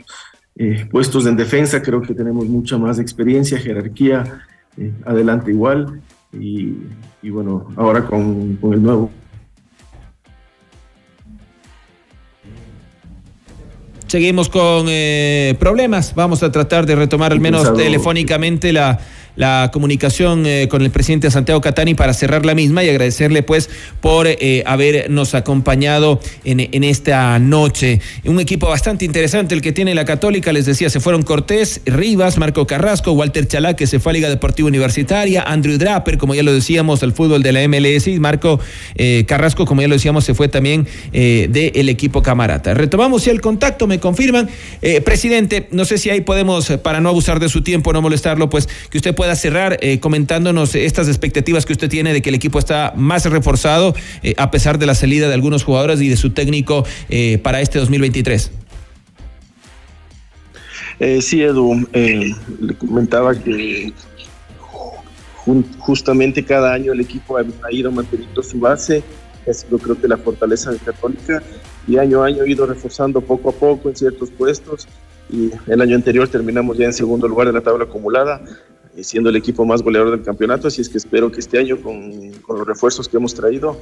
eh, 0.56 0.86
puestos 0.92 1.26
en 1.26 1.36
defensa 1.36 1.82
creo 1.82 2.02
que 2.02 2.14
tenemos 2.14 2.46
mucha 2.48 2.78
más 2.78 3.00
experiencia, 3.00 3.58
jerarquía, 3.58 4.42
eh, 4.78 4.92
adelante 5.06 5.52
igual. 5.52 6.02
Y, 6.32 6.74
bueno, 7.30 7.68
ahora 7.76 8.06
con, 8.06 8.56
con 8.56 8.74
el 8.74 8.82
nuevo 8.82 9.12
seguimos 14.14 14.48
con 14.48 14.86
eh, 14.90 15.56
problemas. 15.58 16.14
Vamos 16.14 16.44
a 16.44 16.52
tratar 16.52 16.86
de 16.86 16.96
retomar 16.96 17.32
al 17.32 17.40
menos 17.40 17.74
telefónicamente 17.74 18.72
la 18.72 19.00
la 19.36 19.70
comunicación 19.74 20.46
eh, 20.46 20.68
con 20.70 20.82
el 20.82 20.92
presidente 20.92 21.32
Santiago 21.32 21.62
Catani 21.62 21.96
para 21.96 22.14
cerrar 22.14 22.46
la 22.46 22.54
misma 22.54 22.84
y 22.84 22.90
agradecerle 22.90 23.44
pues 23.44 23.70
por 24.02 24.28
eh, 24.28 24.64
habernos 24.66 25.34
acompañado 25.34 26.20
en, 26.44 26.60
en, 26.60 26.84
esta 26.84 27.40
noche. 27.40 28.02
Un 28.26 28.40
equipo 28.40 28.68
bastante 28.68 29.06
interesante 29.06 29.56
el 29.56 29.62
que 29.62 29.72
tiene 29.72 29.96
la 29.96 30.06
Católica, 30.06 30.54
les 30.54 30.66
decía, 30.66 30.90
se 30.90 31.00
fueron 31.00 31.24
Cortés, 31.24 31.82
Rivas, 31.86 32.38
Marco 32.38 32.68
Carrasco, 32.68 33.14
Walter 33.14 33.48
Chalá 33.48 33.76
que 33.76 33.88
se 33.88 34.00
fue 34.00 34.12
a 34.12 34.14
Liga 34.14 34.30
Deportiva 34.30 34.68
Universitaria, 34.68 35.44
Andrew 35.44 35.78
Draper, 35.78 36.18
como 36.18 36.36
ya 36.36 36.44
lo 36.44 36.54
decíamos, 36.54 37.02
al 37.04 37.14
fútbol 37.14 37.42
de 37.42 37.52
la 37.52 37.68
MLS 37.68 38.08
y 38.08 38.20
Marco 38.20 38.60
eh, 38.96 39.24
Carrasco, 39.28 39.66
como 39.66 39.82
ya 39.82 39.88
lo 39.88 39.96
decíamos, 39.96 40.26
se 40.26 40.34
fue 40.34 40.48
también 40.48 40.88
del 41.12 41.90
equipo 41.90 42.22
Camarata. 42.22 42.74
Retomamos 42.74 43.26
ya 43.26 43.32
el 43.32 43.42
contacto, 43.42 43.88
me 43.88 44.00
confirman. 44.00 44.50
presidente, 45.04 45.68
no 45.72 45.86
sé 45.86 45.98
si 45.98 46.10
ahí 46.10 46.22
podemos, 46.22 46.72
para 46.84 47.00
no 47.00 47.10
abusar 47.10 47.40
de 47.40 47.50
su 47.50 47.62
tiempo, 47.62 47.94
no 47.94 48.02
molestarlo, 48.02 48.50
pues 48.50 48.68
que 48.90 48.98
usted 48.98 49.16
pueda 49.16 49.23
pueda 49.24 49.38
cerrar 49.38 49.78
eh, 49.80 50.02
comentándonos 50.02 50.76
estas 50.76 51.08
expectativas 51.08 51.66
que 51.66 51.72
usted 51.72 51.88
tiene 51.88 52.12
de 52.12 52.22
que 52.22 52.28
el 52.28 52.36
equipo 52.36 52.60
está 52.60 52.92
más 52.98 53.24
reforzado 53.24 53.96
eh, 54.22 54.34
a 54.38 54.52
pesar 54.52 54.80
de 54.80 54.86
la 54.86 54.96
salida 54.96 55.30
de 55.30 55.34
algunos 55.34 55.64
jugadores 55.64 56.02
y 56.02 56.10
de 56.10 56.18
su 56.18 56.32
técnico 56.32 56.86
eh, 57.08 57.38
para 57.38 57.62
este 57.62 57.80
2023. 57.80 58.52
sí, 61.22 61.42
Edu, 61.42 61.88
le 61.94 62.76
comentaba 62.78 63.34
que 63.34 63.94
justamente 65.80 66.44
cada 66.44 66.74
año 66.74 66.92
el 66.92 67.00
equipo 67.00 67.38
ha, 67.38 67.72
ido 67.72 67.94
manteniendo 67.94 68.44
su 68.44 68.60
base, 68.60 69.02
ha 69.50 69.54
sido 69.54 69.78
creo 69.78 70.02
que 70.02 70.10
la 70.10 70.18
fortaleza 70.18 70.70
de 70.72 70.80
Católica 70.80 71.42
y 71.88 71.98
año 71.98 72.24
a 72.24 72.26
año 72.26 72.44
ha 72.44 72.50
ido 72.50 72.66
reforzando 72.66 73.22
poco 73.22 73.52
a 73.52 73.54
poco 73.54 73.88
en 73.88 73.96
ciertos 73.96 74.32
puestos 74.32 74.86
y 75.32 75.50
el 75.68 75.80
año 75.80 75.96
anterior 75.96 76.28
terminamos 76.28 76.78
ya 76.78 76.88
en 76.88 76.94
segundo 76.94 77.26
lugar 77.26 77.48
de 77.48 77.54
la 77.54 77.62
tabla 77.62 77.86
acumulada. 77.86 78.42
Eh, 78.96 79.04
siendo 79.04 79.30
el 79.30 79.36
equipo 79.36 79.66
más 79.66 79.82
goleador 79.82 80.12
del 80.12 80.24
campeonato, 80.24 80.68
así 80.68 80.82
es 80.82 80.90
que 80.90 80.98
espero 80.98 81.32
que 81.32 81.40
este 81.40 81.58
año 81.58 81.82
con, 81.82 82.32
con 82.42 82.58
los 82.58 82.68
refuerzos 82.68 83.08
que 83.08 83.18
hemos 83.18 83.34
traído 83.34 83.80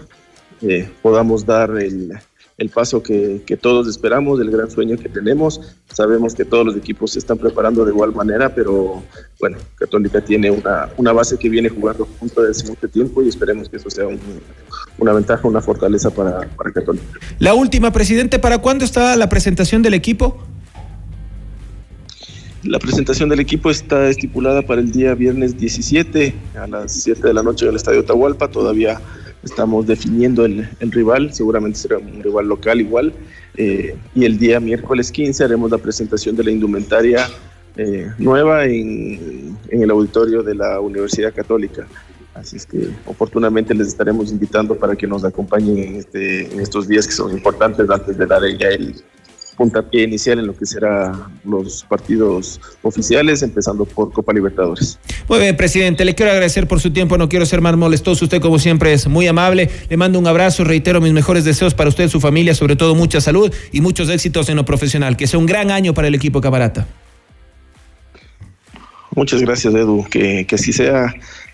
eh, 0.62 0.90
podamos 1.02 1.46
dar 1.46 1.72
el, 1.78 2.14
el 2.58 2.70
paso 2.70 3.02
que, 3.02 3.42
que, 3.46 3.58
todos 3.58 3.88
esperamos, 3.88 4.40
el 4.40 4.52
gran 4.52 4.70
sueño 4.70 4.96
que 4.98 5.10
tenemos. 5.10 5.60
Sabemos 5.92 6.36
que 6.36 6.46
todos 6.46 6.66
los 6.66 6.78
equipos 6.78 7.12
se 7.12 7.20
están 7.20 7.40
preparando 7.40 7.84
de 7.84 7.92
igual 7.92 8.14
manera, 8.14 8.54
pero 8.54 9.04
bueno, 9.40 9.58
Católica 9.76 10.22
tiene 10.22 10.52
una, 10.52 10.90
una 10.98 11.12
base 11.12 11.38
que 11.38 11.50
viene 11.50 11.70
jugando 11.70 12.08
junto 12.20 12.44
desde 12.44 12.70
mucho 12.70 12.88
tiempo 12.88 13.24
y 13.24 13.30
esperemos 13.30 13.68
que 13.68 13.78
eso 13.78 13.90
sea 13.90 14.08
un, 14.08 14.20
una 14.98 15.14
ventaja, 15.14 15.48
una 15.48 15.62
fortaleza 15.62 16.12
para, 16.12 16.48
para 16.50 16.72
Católica. 16.72 17.20
La 17.40 17.54
última, 17.54 17.92
presidente, 17.92 18.40
¿para 18.40 18.60
cuándo 18.60 18.86
está 18.86 19.16
la 19.16 19.28
presentación 19.28 19.82
del 19.82 19.96
equipo? 19.96 20.38
La 22.64 22.78
presentación 22.78 23.28
del 23.30 23.40
equipo 23.40 23.72
está 23.72 24.08
estipulada 24.08 24.62
para 24.62 24.82
el 24.82 24.92
día 24.92 25.16
viernes 25.16 25.58
17 25.58 26.36
a 26.60 26.68
las 26.68 26.92
7 26.92 27.28
de 27.28 27.34
la 27.34 27.42
noche 27.42 27.66
en 27.66 27.72
el 27.72 27.76
Estadio 27.76 28.06
Tahualpa. 28.06 28.50
Todavía 28.50 29.02
estamos 29.42 29.88
definiendo 29.88 30.46
el, 30.46 30.70
rival, 30.80 31.34
seguramente 31.34 31.80
será 31.80 31.98
un 31.98 32.22
rival 32.22 32.48
local 32.48 32.80
igual. 32.80 33.14
Eh, 33.58 33.96
y 34.14 34.26
el 34.26 34.38
día 34.38 34.60
miércoles 34.60 35.12
15 35.12 35.44
haremos 35.44 35.72
la 35.72 35.80
presentación 35.80 36.36
de 36.36 36.44
la 36.44 36.52
indumentaria 36.52 37.28
eh, 37.78 38.12
nueva 38.20 38.66
en, 38.66 39.58
el 39.72 39.90
auditorio 39.90 40.44
de 40.44 40.54
la 40.54 40.80
Universidad 40.80 41.34
Católica. 41.34 41.88
Así 42.36 42.58
es 42.58 42.68
que 42.68 42.90
oportunamente 43.08 43.74
les 43.74 43.88
estaremos 43.88 44.32
invitando 44.32 44.76
para 44.76 44.96
que 44.96 45.08
nos 45.08 45.26
acompañen 45.26 45.80
en, 45.80 45.96
este, 45.96 46.46
en 46.54 46.60
estos 46.60 46.88
días 46.88 47.08
que 47.08 47.14
son 47.14 47.32
importantes 47.32 47.90
antes 47.90 48.16
de 48.16 48.26
dar 48.28 48.44
ya 48.56 48.68
el, 48.70 48.96
puntapié 49.62 50.06
inicial 50.06 50.40
en 50.40 50.48
lo 50.48 50.58
que 50.58 50.66
será 50.66 51.30
los 51.46 51.86
partidos 51.88 52.60
oficiales, 52.82 53.44
empezando 53.44 53.86
por 53.86 54.12
Copa 54.12 54.34
Libertadores. 54.34 54.98
Muy 55.30 55.38
bien, 55.38 55.56
presidente, 55.56 56.04
le 56.04 56.16
quiero 56.16 56.32
agradecer 56.32 56.68
por 56.68 56.80
su 56.80 56.90
tiempo, 56.90 57.16
no 57.16 57.30
quiero 57.30 57.46
ser 57.46 57.62
más 57.62 57.78
molestoso, 57.78 58.26
usted 58.26 58.42
como 58.42 58.58
siempre 58.58 58.92
es 58.92 59.08
muy 59.08 59.28
amable, 59.28 59.70
le 59.88 59.98
mando 59.98 60.18
un 60.18 60.26
abrazo, 60.26 60.64
reitero 60.64 61.00
mis 61.00 61.14
mejores 61.14 61.46
deseos 61.46 61.76
para 61.76 61.90
usted, 61.90 62.10
su 62.10 62.20
familia, 62.20 62.56
sobre 62.56 62.76
todo 62.76 62.96
mucha 62.96 63.22
salud 63.22 63.54
y 63.72 63.82
muchos 63.82 64.10
éxitos 64.10 64.50
en 64.50 64.56
lo 64.56 64.66
profesional, 64.66 65.16
que 65.16 65.28
sea 65.28 65.38
un 65.38 65.46
gran 65.46 65.70
año 65.70 65.94
para 65.94 66.08
el 66.08 66.16
equipo 66.16 66.42
Camarata. 66.42 66.88
Muchas 69.16 69.42
gracias, 69.42 69.76
Edu, 69.76 70.08
que, 70.10 70.48
que 70.48 70.56
así 70.56 70.74
sea, 70.74 71.14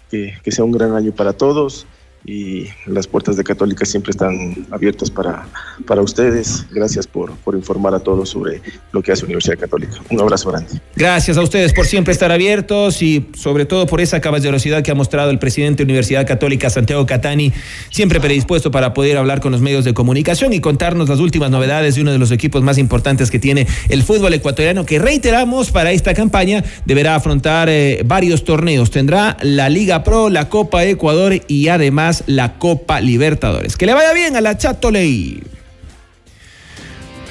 que, 0.10 0.34
que 0.42 0.52
sea 0.54 0.64
un 0.64 0.72
gran 0.72 0.96
año 0.96 1.12
para 1.12 1.34
todos 1.34 1.86
y 2.26 2.68
las 2.86 3.08
puertas 3.08 3.38
de 3.38 3.44
Católica 3.44 3.86
siempre 3.86 4.12
están 4.12 4.68
abiertas 4.72 5.10
para, 5.10 5.48
para 5.86 6.02
ustedes. 6.02 6.66
Gracias 6.72 7.08
por, 7.08 7.32
por 7.38 7.56
informar 7.56 7.94
a 7.94 8.00
todos 8.00 8.30
sobre 8.30 8.62
lo 8.92 9.02
que 9.02 9.12
hace 9.12 9.26
Universidad 9.26 9.58
Católica. 9.58 9.94
Un 10.10 10.20
abrazo 10.20 10.50
grande. 10.52 10.82
Gracias 10.96 11.38
a 11.38 11.42
ustedes 11.42 11.74
por 11.74 11.86
siempre 11.86 12.12
estar 12.12 12.32
abiertos 12.32 13.02
y 13.02 13.30
sobre 13.34 13.66
todo 13.66 13.86
por 13.86 14.02
esa 14.02 14.20
caballerosidad 14.20 14.84
que 14.84 14.92
ha 14.92 14.96
mostrado 14.96 15.32
el 15.32 15.40
presidente 15.40 15.78
de 15.78 15.84
Universidad 15.86 16.28
Católica, 16.28 16.70
Santiago 16.70 17.06
Catani, 17.06 17.54
siempre 17.90 18.20
predispuesto 18.20 18.72
para 18.72 18.94
poder 18.94 19.18
hablar 19.18 19.40
con 19.40 19.52
los 19.52 19.62
medios 19.62 19.86
de 19.86 19.94
comunicación 19.94 20.54
y 20.54 20.60
contarnos 20.60 21.10
las 21.10 21.20
últimas 21.20 21.52
novedades 21.52 21.96
de 21.96 22.02
uno 22.02 22.12
de 22.12 22.18
los 22.18 22.32
equipos 22.32 22.62
más 22.62 22.78
importantes 22.78 23.32
que 23.32 23.40
tiene 23.40 23.68
el 23.90 24.04
fútbol 24.04 24.34
ecuatoriano, 24.34 24.86
que 24.86 25.00
reiteramos 25.00 25.72
para 25.72 25.92
esta 25.92 26.14
campaña 26.14 26.64
deberá 26.86 27.16
afrontar 27.16 27.70
eh, 27.70 28.02
varios 28.06 28.44
torneos. 28.44 28.92
Tendrá 28.92 29.38
la 29.42 29.70
Liga 29.70 30.04
Pro, 30.04 30.30
la 30.30 30.50
Copa 30.50 30.84
Ecuador 30.84 31.34
y 31.48 31.68
además 31.68 32.07
la 32.28 32.54
Copa 32.54 33.02
Libertadores. 33.02 33.78
Que 33.78 33.86
le 33.86 33.94
vaya 33.94 34.14
bien 34.14 34.36
a 34.36 34.42
la 34.42 34.58
Chato 34.58 34.92
Ley. 34.92 35.42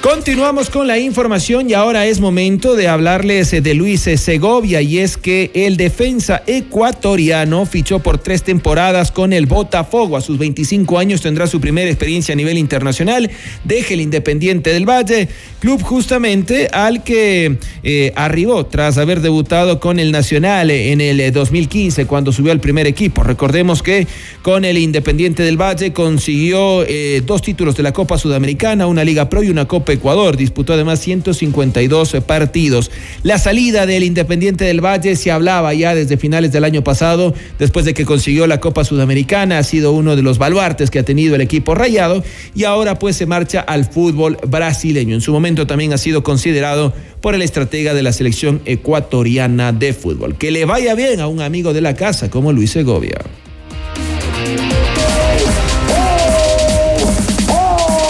Continuamos 0.03 0.71
con 0.71 0.87
la 0.87 0.99
información 0.99 1.69
y 1.69 1.75
ahora 1.75 2.07
es 2.07 2.21
momento 2.21 2.77
de 2.77 2.87
hablarles 2.87 3.51
de 3.51 3.75
Luis 3.75 4.03
Segovia 4.03 4.81
y 4.81 4.99
es 4.99 5.17
que 5.17 5.51
el 5.53 5.77
defensa 5.77 6.43
ecuatoriano 6.47 7.67
fichó 7.67 7.99
por 7.99 8.19
tres 8.19 8.45
temporadas 8.45 9.11
con 9.11 9.33
el 9.33 9.47
Botafogo. 9.47 10.17
A 10.17 10.21
sus 10.21 10.39
25 10.39 10.99
años 10.99 11.23
tendrá 11.23 11.49
su 11.49 11.61
primera 11.61 11.91
experiencia 11.91 12.35
a 12.35 12.37
nivel 12.37 12.57
internacional. 12.57 13.29
Deje 13.65 13.95
el 13.95 14.01
Independiente 14.01 14.73
del 14.73 14.89
Valle, 14.89 15.29
club 15.59 15.83
justamente 15.83 16.69
al 16.69 17.03
que 17.03 17.59
eh, 17.83 18.13
arribó 18.15 18.67
tras 18.67 18.99
haber 18.99 19.21
debutado 19.21 19.81
con 19.81 19.99
el 19.99 20.13
Nacional 20.13 20.71
en 20.71 21.01
el 21.01 21.33
2015 21.33 22.07
cuando 22.07 22.33
subió 22.33 22.53
al 22.53 22.61
primer 22.61 22.87
equipo. 22.87 23.25
Recordemos 23.25 23.83
que 23.83 24.07
con 24.43 24.65
el 24.65 24.79
Independiente 24.79 25.43
del 25.43 25.61
Valle 25.61 25.93
consiguió 25.93 26.85
eh, 26.85 27.23
dos 27.27 27.43
títulos 27.43 27.77
de 27.77 27.83
la 27.83 27.93
Copa 27.93 28.19
Sudamericana, 28.19 28.87
una 28.87 29.03
Liga 29.03 29.29
Pro 29.29 29.43
y 29.43 29.49
una 29.49 29.67
Copa 29.67 29.96
Ecuador. 29.97 30.37
Disputó 30.37 30.73
además 30.73 31.01
152 31.01 32.17
partidos. 32.27 32.91
La 33.23 33.39
salida 33.39 33.85
del 33.85 34.05
Independiente 34.05 34.65
del 34.65 34.85
Valle 34.85 35.17
se 35.17 35.31
hablaba 35.31 35.75
ya 35.75 35.95
desde 35.95 36.17
finales 36.17 36.53
del 36.53 36.65
año 36.65 36.83
pasado, 36.83 37.35
después 37.59 37.85
de 37.85 37.95
que 37.95 38.05
consiguió 38.05 38.47
la 38.47 38.61
Copa 38.61 38.85
Sudamericana. 38.85 39.59
Ha 39.59 39.63
sido 39.65 39.93
uno 39.93 40.17
de 40.17 40.23
los 40.23 40.39
baluartes 40.39 40.91
que 40.91 41.01
ha 41.01 41.05
tenido 41.05 41.35
el 41.35 41.41
equipo 41.41 41.75
rayado 41.75 42.23
y 42.55 42.65
ahora 42.65 42.99
pues 42.99 43.17
se 43.17 43.27
marcha 43.27 43.61
al 43.61 43.85
fútbol 43.85 44.39
brasileño. 44.47 45.15
En 45.15 45.21
su 45.21 45.33
momento 45.33 45.67
también 45.67 45.93
ha 45.93 45.99
sido 45.99 46.23
considerado 46.23 46.95
por 47.21 47.35
el 47.35 47.43
estratega 47.43 47.95
de 47.95 48.03
la 48.03 48.13
selección 48.13 48.61
ecuatoriana 48.65 49.73
de 49.73 49.93
fútbol. 49.93 50.37
Que 50.37 50.51
le 50.51 50.65
vaya 50.65 50.95
bien 50.95 51.21
a 51.21 51.27
un 51.27 51.41
amigo 51.41 51.73
de 51.73 51.81
la 51.81 51.95
casa 51.95 52.31
como 52.31 52.53
Luis 52.53 52.71
Segovia. 52.71 53.19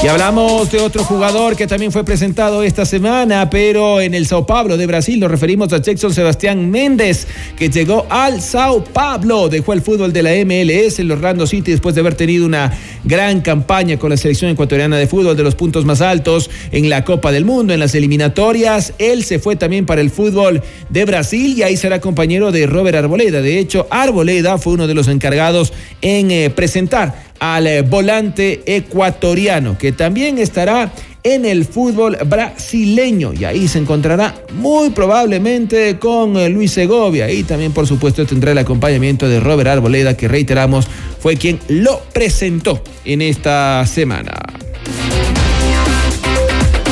Y 0.06 0.08
hablamos 0.08 0.70
de 0.70 0.78
otro 0.78 1.02
jugador 1.02 1.56
que 1.56 1.66
también 1.66 1.90
fue 1.90 2.04
presentado 2.04 2.62
esta 2.62 2.86
semana, 2.86 3.50
pero 3.50 4.00
en 4.00 4.14
el 4.14 4.24
Sao 4.24 4.46
Paulo 4.46 4.76
de 4.76 4.86
Brasil. 4.86 5.18
Nos 5.18 5.28
referimos 5.28 5.72
a 5.72 5.82
Jackson 5.82 6.14
Sebastián 6.14 6.70
Méndez, 6.70 7.26
que 7.56 7.70
llegó 7.70 8.06
al 8.08 8.40
Sao 8.40 8.84
Paulo. 8.84 9.48
Dejó 9.48 9.72
el 9.72 9.82
fútbol 9.82 10.12
de 10.12 10.22
la 10.22 10.30
MLS, 10.44 11.00
el 11.00 11.10
Orlando 11.10 11.44
City, 11.44 11.72
después 11.72 11.96
de 11.96 12.02
haber 12.02 12.14
tenido 12.14 12.46
una 12.46 12.72
gran 13.02 13.40
campaña 13.40 13.98
con 13.98 14.10
la 14.10 14.16
selección 14.16 14.52
ecuatoriana 14.52 14.96
de 14.96 15.08
fútbol, 15.08 15.36
de 15.36 15.42
los 15.42 15.56
puntos 15.56 15.84
más 15.84 16.00
altos 16.00 16.50
en 16.70 16.88
la 16.88 17.04
Copa 17.04 17.32
del 17.32 17.44
Mundo, 17.44 17.74
en 17.74 17.80
las 17.80 17.96
eliminatorias. 17.96 18.92
Él 19.00 19.24
se 19.24 19.40
fue 19.40 19.56
también 19.56 19.86
para 19.86 20.02
el 20.02 20.10
fútbol 20.10 20.62
de 20.88 21.04
Brasil 21.04 21.58
y 21.58 21.64
ahí 21.64 21.76
será 21.76 22.00
compañero 22.00 22.52
de 22.52 22.68
Robert 22.68 22.96
Arboleda. 22.96 23.42
De 23.42 23.58
hecho, 23.58 23.88
Arboleda 23.90 24.56
fue 24.58 24.74
uno 24.74 24.86
de 24.86 24.94
los 24.94 25.08
encargados 25.08 25.72
en 26.00 26.30
eh, 26.30 26.50
presentar 26.50 27.26
al 27.38 27.66
eh, 27.66 27.82
volante 27.82 28.62
ecuatoriano, 28.66 29.76
que 29.78 29.92
también 29.92 30.38
estará 30.38 30.92
en 31.22 31.44
el 31.44 31.64
fútbol 31.64 32.16
brasileño. 32.26 33.32
Y 33.32 33.44
ahí 33.44 33.66
se 33.66 33.78
encontrará 33.78 34.34
muy 34.54 34.90
probablemente 34.90 35.98
con 35.98 36.36
eh, 36.36 36.48
Luis 36.48 36.72
Segovia. 36.72 37.30
Y 37.30 37.42
también, 37.42 37.72
por 37.72 37.86
supuesto, 37.86 38.24
tendrá 38.24 38.52
el 38.52 38.58
acompañamiento 38.58 39.28
de 39.28 39.40
Robert 39.40 39.68
Arboleda, 39.70 40.16
que 40.16 40.28
reiteramos 40.28 40.86
fue 41.18 41.36
quien 41.36 41.58
lo 41.68 42.00
presentó 42.12 42.80
en 43.04 43.22
esta 43.22 43.84
semana. 43.86 44.32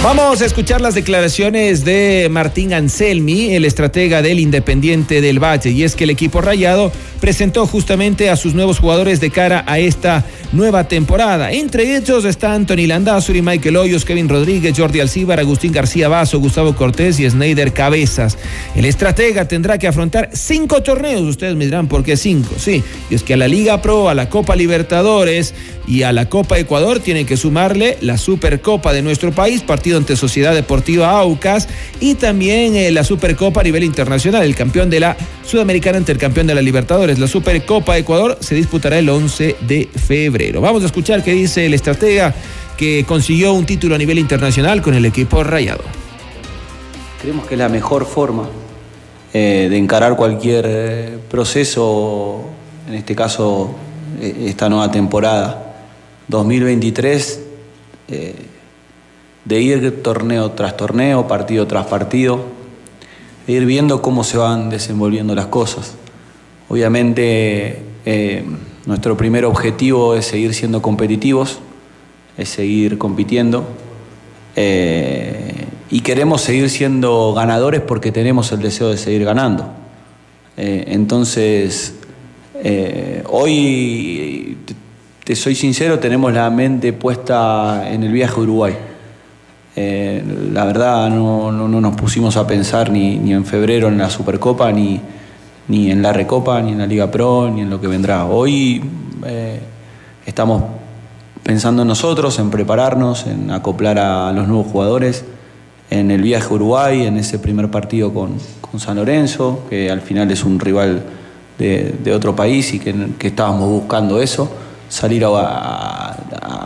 Vamos 0.04 0.42
a 0.42 0.44
escuchar 0.44 0.82
las 0.82 0.94
declaraciones 0.94 1.82
de 1.82 2.28
Martín 2.30 2.74
Anselmi, 2.74 3.54
el 3.54 3.64
estratega 3.64 4.20
del 4.20 4.38
Independiente 4.38 5.22
del 5.22 5.42
Valle, 5.42 5.70
y 5.70 5.82
es 5.82 5.96
que 5.96 6.04
el 6.04 6.10
equipo 6.10 6.42
rayado 6.42 6.92
presentó 7.24 7.66
justamente 7.66 8.28
a 8.28 8.36
sus 8.36 8.52
nuevos 8.52 8.78
jugadores 8.78 9.18
de 9.18 9.30
cara 9.30 9.64
a 9.66 9.78
esta 9.78 10.26
nueva 10.52 10.88
temporada. 10.88 11.52
Entre 11.52 11.96
ellos 11.96 12.26
están 12.26 12.52
Anthony 12.52 12.86
Landazuri, 12.86 13.40
Michael 13.40 13.78
Hoyos, 13.78 14.04
Kevin 14.04 14.28
Rodríguez, 14.28 14.74
Jordi 14.76 15.00
Alcíbar, 15.00 15.40
Agustín 15.40 15.72
García 15.72 16.08
Vaso, 16.08 16.38
Gustavo 16.38 16.76
Cortés 16.76 17.18
y 17.20 17.30
Sneider 17.30 17.72
Cabezas. 17.72 18.36
El 18.76 18.84
estratega 18.84 19.48
tendrá 19.48 19.78
que 19.78 19.88
afrontar 19.88 20.28
cinco 20.34 20.82
torneos, 20.82 21.22
ustedes 21.22 21.56
me 21.56 21.64
dirán 21.64 21.88
por 21.88 22.04
qué 22.04 22.18
cinco, 22.18 22.56
sí, 22.58 22.84
y 23.08 23.14
es 23.14 23.22
que 23.22 23.32
a 23.32 23.36
la 23.38 23.48
Liga 23.48 23.80
Pro, 23.80 24.10
a 24.10 24.14
la 24.14 24.28
Copa 24.28 24.54
Libertadores 24.54 25.54
y 25.86 26.02
a 26.02 26.12
la 26.12 26.28
Copa 26.28 26.58
Ecuador 26.58 27.00
tienen 27.00 27.26
que 27.26 27.36
sumarle 27.36 27.96
la 28.00 28.18
Supercopa 28.18 28.92
de 28.92 29.00
nuestro 29.00 29.32
país, 29.32 29.62
partido 29.62 29.96
ante 29.96 30.16
Sociedad 30.16 30.54
Deportiva 30.54 31.10
Aucas 31.18 31.68
y 32.00 32.14
también 32.14 32.76
eh, 32.76 32.90
la 32.90 33.04
Supercopa 33.04 33.60
a 33.60 33.64
nivel 33.64 33.84
internacional, 33.84 34.42
el 34.42 34.54
campeón 34.54 34.90
de 34.90 35.00
la 35.00 35.16
Sudamericana 35.46 35.98
ante 35.98 36.12
el 36.12 36.18
campeón 36.18 36.46
de 36.46 36.54
la 36.54 36.62
Libertadores. 36.62 37.13
La 37.18 37.26
Supercopa 37.26 37.96
Ecuador 37.96 38.38
se 38.40 38.54
disputará 38.54 38.98
el 38.98 39.08
11 39.08 39.56
de 39.60 39.88
febrero. 39.94 40.60
Vamos 40.60 40.82
a 40.82 40.86
escuchar 40.86 41.22
qué 41.22 41.32
dice 41.32 41.66
el 41.66 41.74
estratega 41.74 42.34
que 42.76 43.04
consiguió 43.06 43.52
un 43.52 43.66
título 43.66 43.94
a 43.94 43.98
nivel 43.98 44.18
internacional 44.18 44.82
con 44.82 44.94
el 44.94 45.04
equipo 45.04 45.44
rayado. 45.44 45.82
Creemos 47.20 47.46
que 47.46 47.54
es 47.54 47.58
la 47.58 47.68
mejor 47.68 48.06
forma 48.06 48.48
eh, 49.32 49.68
de 49.70 49.76
encarar 49.76 50.16
cualquier 50.16 50.64
eh, 50.68 51.18
proceso, 51.30 52.44
en 52.88 52.94
este 52.94 53.14
caso 53.14 53.74
esta 54.20 54.68
nueva 54.68 54.90
temporada 54.90 55.74
2023 56.28 57.40
de 59.44 59.60
ir 59.60 60.02
torneo 60.02 60.52
tras 60.52 60.76
torneo, 60.76 61.28
partido 61.28 61.66
tras 61.66 61.86
partido, 61.86 62.44
de 63.46 63.52
ir 63.52 63.66
viendo 63.66 64.00
cómo 64.02 64.24
se 64.24 64.38
van 64.38 64.70
desenvolviendo 64.70 65.34
las 65.34 65.46
cosas. 65.46 65.96
Obviamente 66.68 67.82
eh, 68.06 68.44
nuestro 68.86 69.16
primer 69.16 69.44
objetivo 69.44 70.14
es 70.14 70.26
seguir 70.26 70.54
siendo 70.54 70.80
competitivos, 70.82 71.58
es 72.36 72.48
seguir 72.48 72.98
compitiendo 72.98 73.66
eh, 74.56 75.66
y 75.90 76.00
queremos 76.00 76.40
seguir 76.40 76.70
siendo 76.70 77.32
ganadores 77.34 77.80
porque 77.80 78.12
tenemos 78.12 78.50
el 78.52 78.60
deseo 78.60 78.88
de 78.88 78.96
seguir 78.96 79.24
ganando. 79.24 79.68
Eh, 80.56 80.84
entonces, 80.88 81.94
hoy, 83.28 84.56
te 85.22 85.36
soy 85.36 85.54
sincero, 85.54 85.98
tenemos 85.98 86.32
la 86.32 86.48
mente 86.50 86.92
puesta 86.92 87.90
en 87.90 88.02
el 88.04 88.12
viaje 88.12 88.34
a 88.36 88.42
Uruguay. 88.42 88.74
La 89.76 90.64
verdad 90.64 91.10
no, 91.10 91.50
nos 91.52 91.96
pusimos 91.96 92.36
a 92.36 92.46
pensar 92.46 92.90
ni, 92.90 93.32
en 93.32 93.44
febrero 93.44 93.88
en 93.88 93.98
la 93.98 94.08
Supercopa, 94.08 94.72
ni, 94.72 95.00
ni, 95.68 95.90
en 95.90 96.02
la 96.02 96.12
Recopa, 96.12 96.60
ni 96.60 96.72
en 96.72 96.78
la 96.78 96.86
Liga 96.86 97.10
Pro, 97.10 97.50
ni 97.50 97.62
en 97.62 97.70
lo 97.70 97.80
que 97.80 97.86
vendrá. 97.86 98.26
Hoy 98.26 98.82
eh, 99.26 99.60
estamos 100.26 100.64
pensando 101.42 101.82
en 101.82 101.88
nosotros, 101.88 102.38
en 102.38 102.50
prepararnos, 102.50 103.26
en 103.26 103.50
acoplar 103.50 103.98
a 103.98 104.32
los 104.32 104.48
nuevos 104.48 104.66
jugadores, 104.66 105.24
en 105.90 106.10
el 106.10 106.22
viaje 106.22 106.46
a 106.50 106.54
Uruguay, 106.54 107.06
en 107.06 107.18
ese 107.18 107.38
primer 107.38 107.70
partido 107.70 108.12
con, 108.12 108.32
San 108.78 108.96
Lorenzo, 108.96 109.60
que 109.70 109.88
al 109.88 110.00
final 110.00 110.28
es 110.32 110.42
un 110.42 110.58
rival 110.58 111.04
de, 111.58 112.12
otro 112.12 112.34
país 112.34 112.74
y 112.74 112.80
que, 112.80 112.92
estábamos 113.20 113.68
buscando 113.68 114.20
eso, 114.20 114.50
salir 114.88 115.24
a 115.24 116.16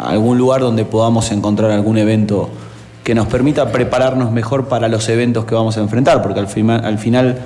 algún 0.06 0.38
lugar 0.38 0.62
donde 0.62 0.86
podamos 0.86 1.30
encontrar 1.32 1.70
algún 1.70 1.98
evento 1.98 2.48
que 3.04 3.14
nos 3.14 3.26
permita 3.26 3.72
prepararnos 3.72 4.32
mejor 4.32 4.68
para 4.68 4.88
los 4.88 5.08
eventos 5.08 5.44
que 5.44 5.54
vamos 5.54 5.76
a 5.76 5.80
enfrentar, 5.80 6.22
porque 6.22 6.40
al 6.40 6.98
final 6.98 7.38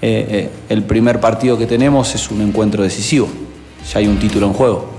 eh, 0.00 0.26
eh, 0.30 0.50
el 0.68 0.82
primer 0.82 1.20
partido 1.20 1.58
que 1.58 1.66
tenemos 1.66 2.14
es 2.14 2.30
un 2.30 2.40
encuentro 2.40 2.82
decisivo, 2.82 3.28
ya 3.92 3.98
hay 3.98 4.06
un 4.06 4.18
título 4.18 4.46
en 4.46 4.52
juego. 4.52 4.98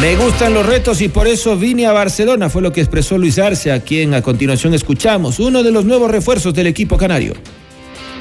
Me 0.00 0.16
gustan 0.16 0.52
los 0.52 0.66
retos 0.66 1.00
y 1.00 1.08
por 1.08 1.26
eso 1.26 1.56
vine 1.56 1.86
a 1.86 1.92
Barcelona, 1.92 2.50
fue 2.50 2.62
lo 2.62 2.72
que 2.72 2.80
expresó 2.80 3.16
Luis 3.16 3.38
Arce, 3.38 3.72
a 3.72 3.80
quien 3.80 4.12
a 4.14 4.22
continuación 4.22 4.74
escuchamos, 4.74 5.38
uno 5.38 5.62
de 5.62 5.70
los 5.70 5.84
nuevos 5.84 6.10
refuerzos 6.10 6.52
del 6.52 6.66
equipo 6.66 6.96
canario. 6.96 7.34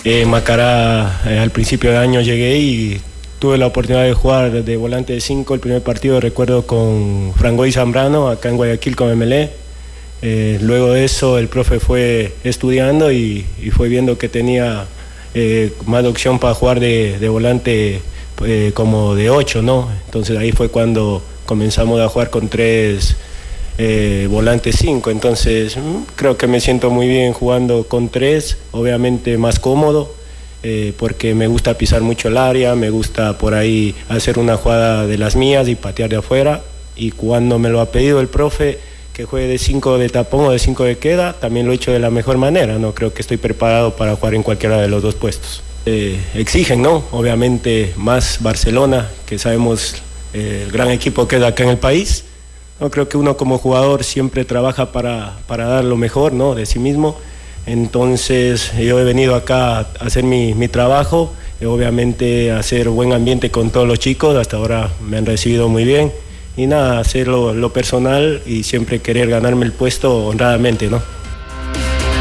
Eh, 0.04 0.26
Macará, 0.26 1.22
al 1.24 1.50
principio 1.52 1.92
de 1.92 1.98
año 1.98 2.22
llegué 2.22 2.58
y 2.60 3.02
tuve 3.40 3.58
la 3.58 3.68
oportunidad 3.68 4.04
de 4.04 4.14
jugar 4.14 4.64
de 4.64 4.78
volante 4.78 5.14
de 5.14 5.22
5 5.22 5.54
el 5.54 5.60
primer 5.60 5.82
partido, 5.82 6.20
recuerdo 6.20 6.66
con 6.66 7.34
Frangoy 7.36 7.72
Zambrano, 7.72 8.30
acá 8.30 8.50
en 8.50 8.58
Guayaquil 8.58 8.96
con 8.96 9.18
MLE 9.18 9.64
eh, 10.26 10.58
luego 10.62 10.94
de 10.94 11.04
eso 11.04 11.38
el 11.38 11.50
profe 11.50 11.82
fue 11.82 12.34
estudiando 12.46 13.12
y, 13.12 13.46
fue 13.76 13.90
viendo 13.90 14.18
que 14.18 14.30
tenía 14.30 14.86
eh, 15.34 15.74
más 15.86 16.06
opción 16.06 16.40
para 16.40 16.54
jugar 16.54 16.80
de, 16.80 17.28
volante 17.30 18.02
eh, 18.46 18.72
como 18.74 19.16
de 19.16 19.30
8, 19.30 19.62
¿no? 19.62 19.90
Entonces 20.06 20.38
ahí 20.38 20.52
fue 20.52 20.70
cuando 20.70 21.24
comenzamos 21.46 22.00
a 22.02 22.10
jugar 22.10 22.30
con 22.30 22.50
tres 22.50 23.16
volantes 24.30 24.75
5. 24.78 25.10
Entonces 25.10 25.78
mm, 25.78 26.04
creo 26.16 26.38
que 26.38 26.48
me 26.48 26.60
siento 26.60 26.90
muy 26.90 27.08
bien 27.08 27.34
jugando 27.34 27.86
con 27.86 28.10
tres, 28.10 28.58
obviamente 28.72 29.38
más 29.38 29.60
cómodo. 29.60 30.16
porque 30.98 31.36
me 31.36 31.48
gusta 31.48 31.74
pisar 31.78 32.02
mucho 32.02 32.30
el 32.30 32.38
área, 32.38 32.74
me 32.75 32.90
gusta 32.90 33.38
por 33.38 33.54
ahí 33.54 33.96
hacer 34.07 34.40
una 34.40 34.55
jugada 34.55 35.05
de 35.05 35.18
las 35.18 35.36
mías 35.36 35.68
y 35.68 35.75
patear 35.75 36.10
de 36.10 36.18
afuera. 36.18 36.62
Y 36.96 37.12
cuando 37.12 37.60
me 37.60 37.70
lo 37.70 37.81
ha 37.81 37.92
pedido 37.92 38.22
el 38.22 38.27
profe, 38.27 38.79
que 39.14 39.26
juegue 39.26 39.48
de 39.48 39.60
5 39.60 40.00
de 40.00 40.10
tapón 40.10 40.48
o 40.48 40.52
de 40.52 40.60
5 40.60 40.84
de 40.84 40.98
queda, 40.98 41.34
también 41.34 41.68
lo 41.68 41.72
he 41.72 41.76
hecho 41.76 41.92
de 41.92 42.00
la 42.00 42.10
mejor 42.10 42.38
manera, 42.38 42.80
¿no? 42.80 42.96
Creo 42.96 43.14
que 43.14 43.22
estoy 43.22 43.38
preparado 43.38 43.96
para 43.96 44.16
jugar 44.16 44.34
en 44.34 44.42
cualquiera 44.42 44.82
de 44.82 44.88
los 44.88 45.04
dos 45.04 45.14
puestos. 45.14 45.62
Eh, 45.86 46.20
exigen, 46.34 46.82
¿no? 46.82 47.04
Obviamente 47.12 47.94
más 47.96 48.40
Barcelona, 48.42 49.10
que 49.28 49.38
sabemos 49.38 50.02
eh, 50.34 50.64
el 50.66 50.72
gran 50.72 50.90
equipo 50.90 51.28
que 51.28 51.38
es 51.38 51.44
acá 51.44 51.64
en 51.64 51.70
el 51.70 51.78
país. 51.78 52.26
No 52.80 52.90
creo 52.90 53.08
que 53.08 53.18
uno 53.18 53.38
como 53.38 53.60
jugador 53.60 54.04
siempre 54.04 54.46
trabaja 54.46 54.92
para, 54.92 55.38
para 55.46 55.68
dar 55.68 55.84
lo 55.84 55.96
mejor, 55.96 56.34
¿no? 56.34 56.56
De 56.56 56.66
sí 56.66 56.80
mismo. 56.80 57.16
Entonces 57.68 58.72
yo 58.80 59.00
he 59.00 59.04
venido 59.04 59.36
acá 59.36 59.78
a 59.78 59.88
hacer 60.00 60.24
mi, 60.24 60.56
mi 60.56 60.68
trabajo, 60.68 61.32
obviamente 61.64 62.52
a 62.52 62.60
hacer 62.60 62.90
buen 62.90 63.14
ambiente 63.14 63.52
con 63.52 63.70
todos 63.70 63.88
los 63.88 64.00
chicos, 64.00 64.36
hasta 64.36 64.58
ahora 64.58 64.92
me 65.02 65.18
han 65.18 65.26
recibido 65.26 65.70
muy 65.70 65.86
bien 65.86 66.12
y 66.55 66.68
nada, 66.68 67.00
hacerlo 67.00 67.53
lo 67.53 67.74
personal 67.74 68.42
y 68.46 68.63
siempre 68.63 69.00
querer 69.00 69.29
ganarme 69.29 69.66
el 69.66 69.72
puesto 69.72 70.27
honradamente, 70.27 70.89
¿no? 70.89 71.01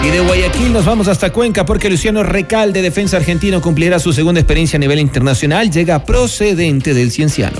Y 0.05 0.09
de 0.09 0.18
Guayaquil 0.18 0.73
nos 0.73 0.85
vamos 0.85 1.07
hasta 1.07 1.31
Cuenca 1.31 1.64
porque 1.64 1.88
Luciano 1.88 2.25
Recalde, 2.25 2.83
defensa 2.83 3.18
argentino, 3.18 3.61
cumplirá 3.61 4.01
su 4.01 4.12
segunda 4.12 4.40
experiencia 4.40 4.77
a 4.77 4.81
nivel 4.81 4.99
internacional. 4.99 5.71
Llega 5.71 6.05
procedente 6.05 6.92
del 6.92 7.12
Cienciano. 7.12 7.59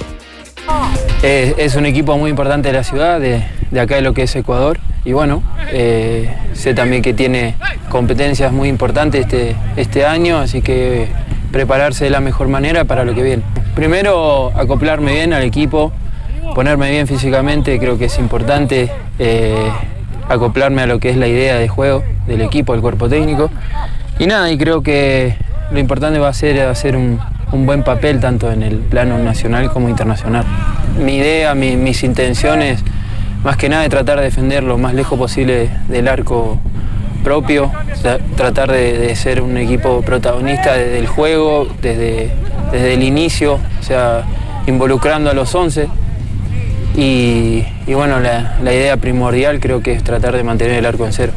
es 1.23 1.77
un 1.77 1.87
equipo 1.87 2.19
muy 2.19 2.31
importante 2.31 2.69
de 2.69 2.75
la 2.75 2.83
ciudad, 2.83 3.21
de, 3.21 3.45
acá 3.79 3.95
de 3.95 4.03
lo 4.03 4.13
que 4.13 4.23
es 4.23 4.35
Ecuador. 4.35 4.81
Y 5.05 5.13
bueno, 5.13 5.43
eh, 5.71 6.35
sé 6.53 6.75
también 6.75 7.01
que 7.01 7.15
tiene 7.15 7.55
competencias 7.89 8.53
muy 8.53 8.69
importantes 8.69 9.23
este, 9.23 9.55
este 9.77 10.05
año, 10.05 10.39
así 10.39 10.63
que 10.63 11.09
prepararse 11.53 12.05
de 12.05 12.11
la 12.11 12.21
mejor 12.21 12.49
manera 12.49 12.85
para 12.87 13.05
lo 13.05 13.15
que 13.15 13.23
viene. 13.23 13.45
Primero, 13.77 14.51
acoplarme 14.57 15.13
bien 15.13 15.33
al 15.33 15.45
equipo, 15.45 15.93
ponerme 16.55 16.91
bien 16.91 17.07
físicamente, 17.07 17.79
creo 17.79 17.99
que 17.99 18.07
es 18.07 18.19
importante 18.19 18.91
eh, 19.19 19.71
acoplarme 20.29 20.83
a 20.83 20.87
lo 20.87 20.99
que 20.99 21.11
es 21.11 21.17
la 21.17 21.29
idea 21.29 21.57
de 21.57 21.69
juego 21.69 22.03
del 22.27 22.43
equipo, 22.43 22.73
del 22.73 22.83
cuerpo 22.83 23.09
técnico. 23.09 23.51
Y 24.19 24.27
nada, 24.27 24.51
y 24.51 24.59
creo 24.59 24.83
que 24.83 25.37
lo 25.71 25.79
importante 25.79 26.19
va 26.19 26.29
a 26.29 26.35
ser 26.35 26.61
hacer 26.61 26.97
un, 26.97 27.21
buen 27.53 27.83
papel 27.83 28.19
tanto 28.19 28.51
en 28.51 28.63
el 28.63 28.79
plano 28.79 29.19
nacional 29.19 29.71
como 29.71 29.89
internacional. 29.89 30.45
Mi 30.99 31.17
idea, 31.17 31.55
mis 31.55 32.03
intenciones, 32.03 32.83
más 33.45 33.57
que 33.57 33.69
nada 33.69 33.83
de 33.83 33.89
tratar 33.89 34.19
de 34.19 34.25
defender 34.25 34.63
lo 34.63 34.79
más 34.79 34.95
lejos 34.95 35.19
posible 35.19 35.69
del 35.89 36.09
arco 36.09 36.59
propio, 37.23 37.71
tratar 38.37 38.71
de, 38.73 39.15
ser 39.17 39.43
un 39.43 39.57
equipo 39.57 40.03
protagonista 40.03 40.75
desde 40.75 40.99
el 40.99 41.07
juego, 41.07 41.67
desde, 41.81 42.31
desde 42.71 42.95
el 42.95 43.03
inicio, 43.03 43.55
o 43.55 43.83
sea, 43.83 44.25
involucrando 44.67 45.31
a 45.31 45.35
los 45.35 45.55
11, 45.55 45.89
y, 46.95 47.65
bueno, 47.87 48.21
la, 48.21 48.57
idea 48.63 48.97
primordial 48.97 49.61
creo 49.61 49.83
que 49.83 49.93
es 49.93 50.05
tratar 50.05 50.37
de 50.37 50.45
mantener 50.45 50.79
el 50.79 50.87
arco 50.87 51.07
en 51.07 51.13
cero. 51.13 51.33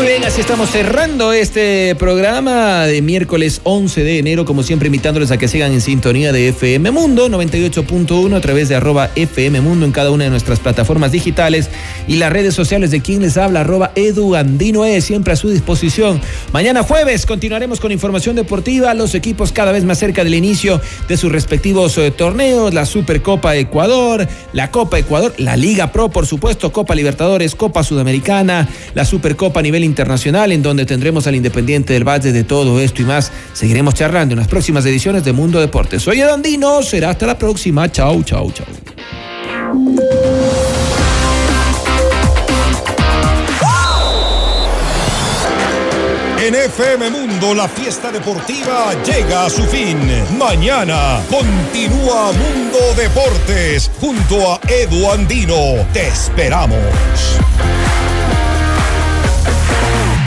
Muy 0.00 0.08
bien, 0.08 0.24
así 0.24 0.40
estamos 0.40 0.70
cerrando 0.70 1.34
este 1.34 1.94
programa 1.94 2.86
de 2.86 3.02
miércoles 3.02 3.60
11 3.64 4.02
de 4.02 4.18
enero, 4.18 4.46
como 4.46 4.62
siempre 4.62 4.86
invitándoles 4.86 5.30
a 5.30 5.36
que 5.36 5.46
sigan 5.46 5.72
en 5.72 5.82
sintonía 5.82 6.32
de 6.32 6.48
FM 6.48 6.90
Mundo 6.90 7.28
98.1 7.28 8.34
a 8.34 8.40
través 8.40 8.70
de 8.70 8.76
arroba 8.76 9.10
FM 9.14 9.60
Mundo 9.60 9.84
en 9.84 9.92
cada 9.92 10.10
una 10.10 10.24
de 10.24 10.30
nuestras 10.30 10.58
plataformas 10.58 11.12
digitales 11.12 11.68
y 12.08 12.16
las 12.16 12.32
redes 12.32 12.54
sociales 12.54 12.90
de 12.90 13.02
quien 13.02 13.20
les 13.20 13.36
habla, 13.36 13.60
arroba 13.60 13.92
Edu 13.94 14.36
Andino 14.36 14.86
es 14.86 15.04
siempre 15.04 15.34
a 15.34 15.36
su 15.36 15.50
disposición. 15.50 16.18
Mañana 16.50 16.82
jueves 16.82 17.26
continuaremos 17.26 17.78
con 17.78 17.92
información 17.92 18.36
deportiva, 18.36 18.94
los 18.94 19.14
equipos 19.14 19.52
cada 19.52 19.70
vez 19.70 19.84
más 19.84 19.98
cerca 19.98 20.24
del 20.24 20.34
inicio 20.34 20.80
de 21.08 21.18
sus 21.18 21.30
respectivos 21.30 21.98
eh, 21.98 22.10
torneos, 22.10 22.72
la 22.72 22.86
Supercopa 22.86 23.54
Ecuador, 23.54 24.26
la 24.54 24.70
Copa 24.70 24.98
Ecuador, 24.98 25.34
la 25.36 25.58
Liga 25.58 25.92
Pro, 25.92 26.08
por 26.08 26.26
supuesto, 26.26 26.72
Copa 26.72 26.94
Libertadores, 26.94 27.54
Copa 27.54 27.84
Sudamericana, 27.84 28.66
la 28.94 29.04
Supercopa 29.04 29.60
a 29.60 29.62
nivel 29.62 29.89
internacional, 29.90 30.52
en 30.52 30.62
donde 30.62 30.86
tendremos 30.86 31.26
al 31.26 31.34
Independiente 31.34 31.92
del 31.92 32.08
Valle 32.08 32.32
de 32.32 32.44
todo 32.44 32.80
esto 32.80 33.02
y 33.02 33.04
más. 33.04 33.30
Seguiremos 33.52 33.94
charlando 33.94 34.32
en 34.32 34.38
las 34.38 34.48
próximas 34.48 34.86
ediciones 34.86 35.24
de 35.24 35.32
Mundo 35.32 35.60
Deportes. 35.60 36.02
Soy 36.02 36.20
Edandino, 36.20 36.82
será 36.82 37.10
hasta 37.10 37.26
la 37.26 37.36
próxima. 37.36 37.90
Chau, 37.90 38.22
chau, 38.22 38.50
chau. 38.52 38.66
En 46.42 46.54
FM 46.54 47.10
Mundo 47.10 47.54
la 47.54 47.68
fiesta 47.68 48.10
deportiva 48.10 48.94
llega 49.04 49.44
a 49.44 49.50
su 49.50 49.62
fin. 49.64 49.98
Mañana 50.38 51.22
continúa 51.30 52.32
Mundo 52.32 52.78
Deportes 52.96 53.90
junto 54.00 54.54
a 54.54 54.60
Edu 54.66 55.10
Andino. 55.12 55.86
Te 55.92 56.08
esperamos. 56.08 56.78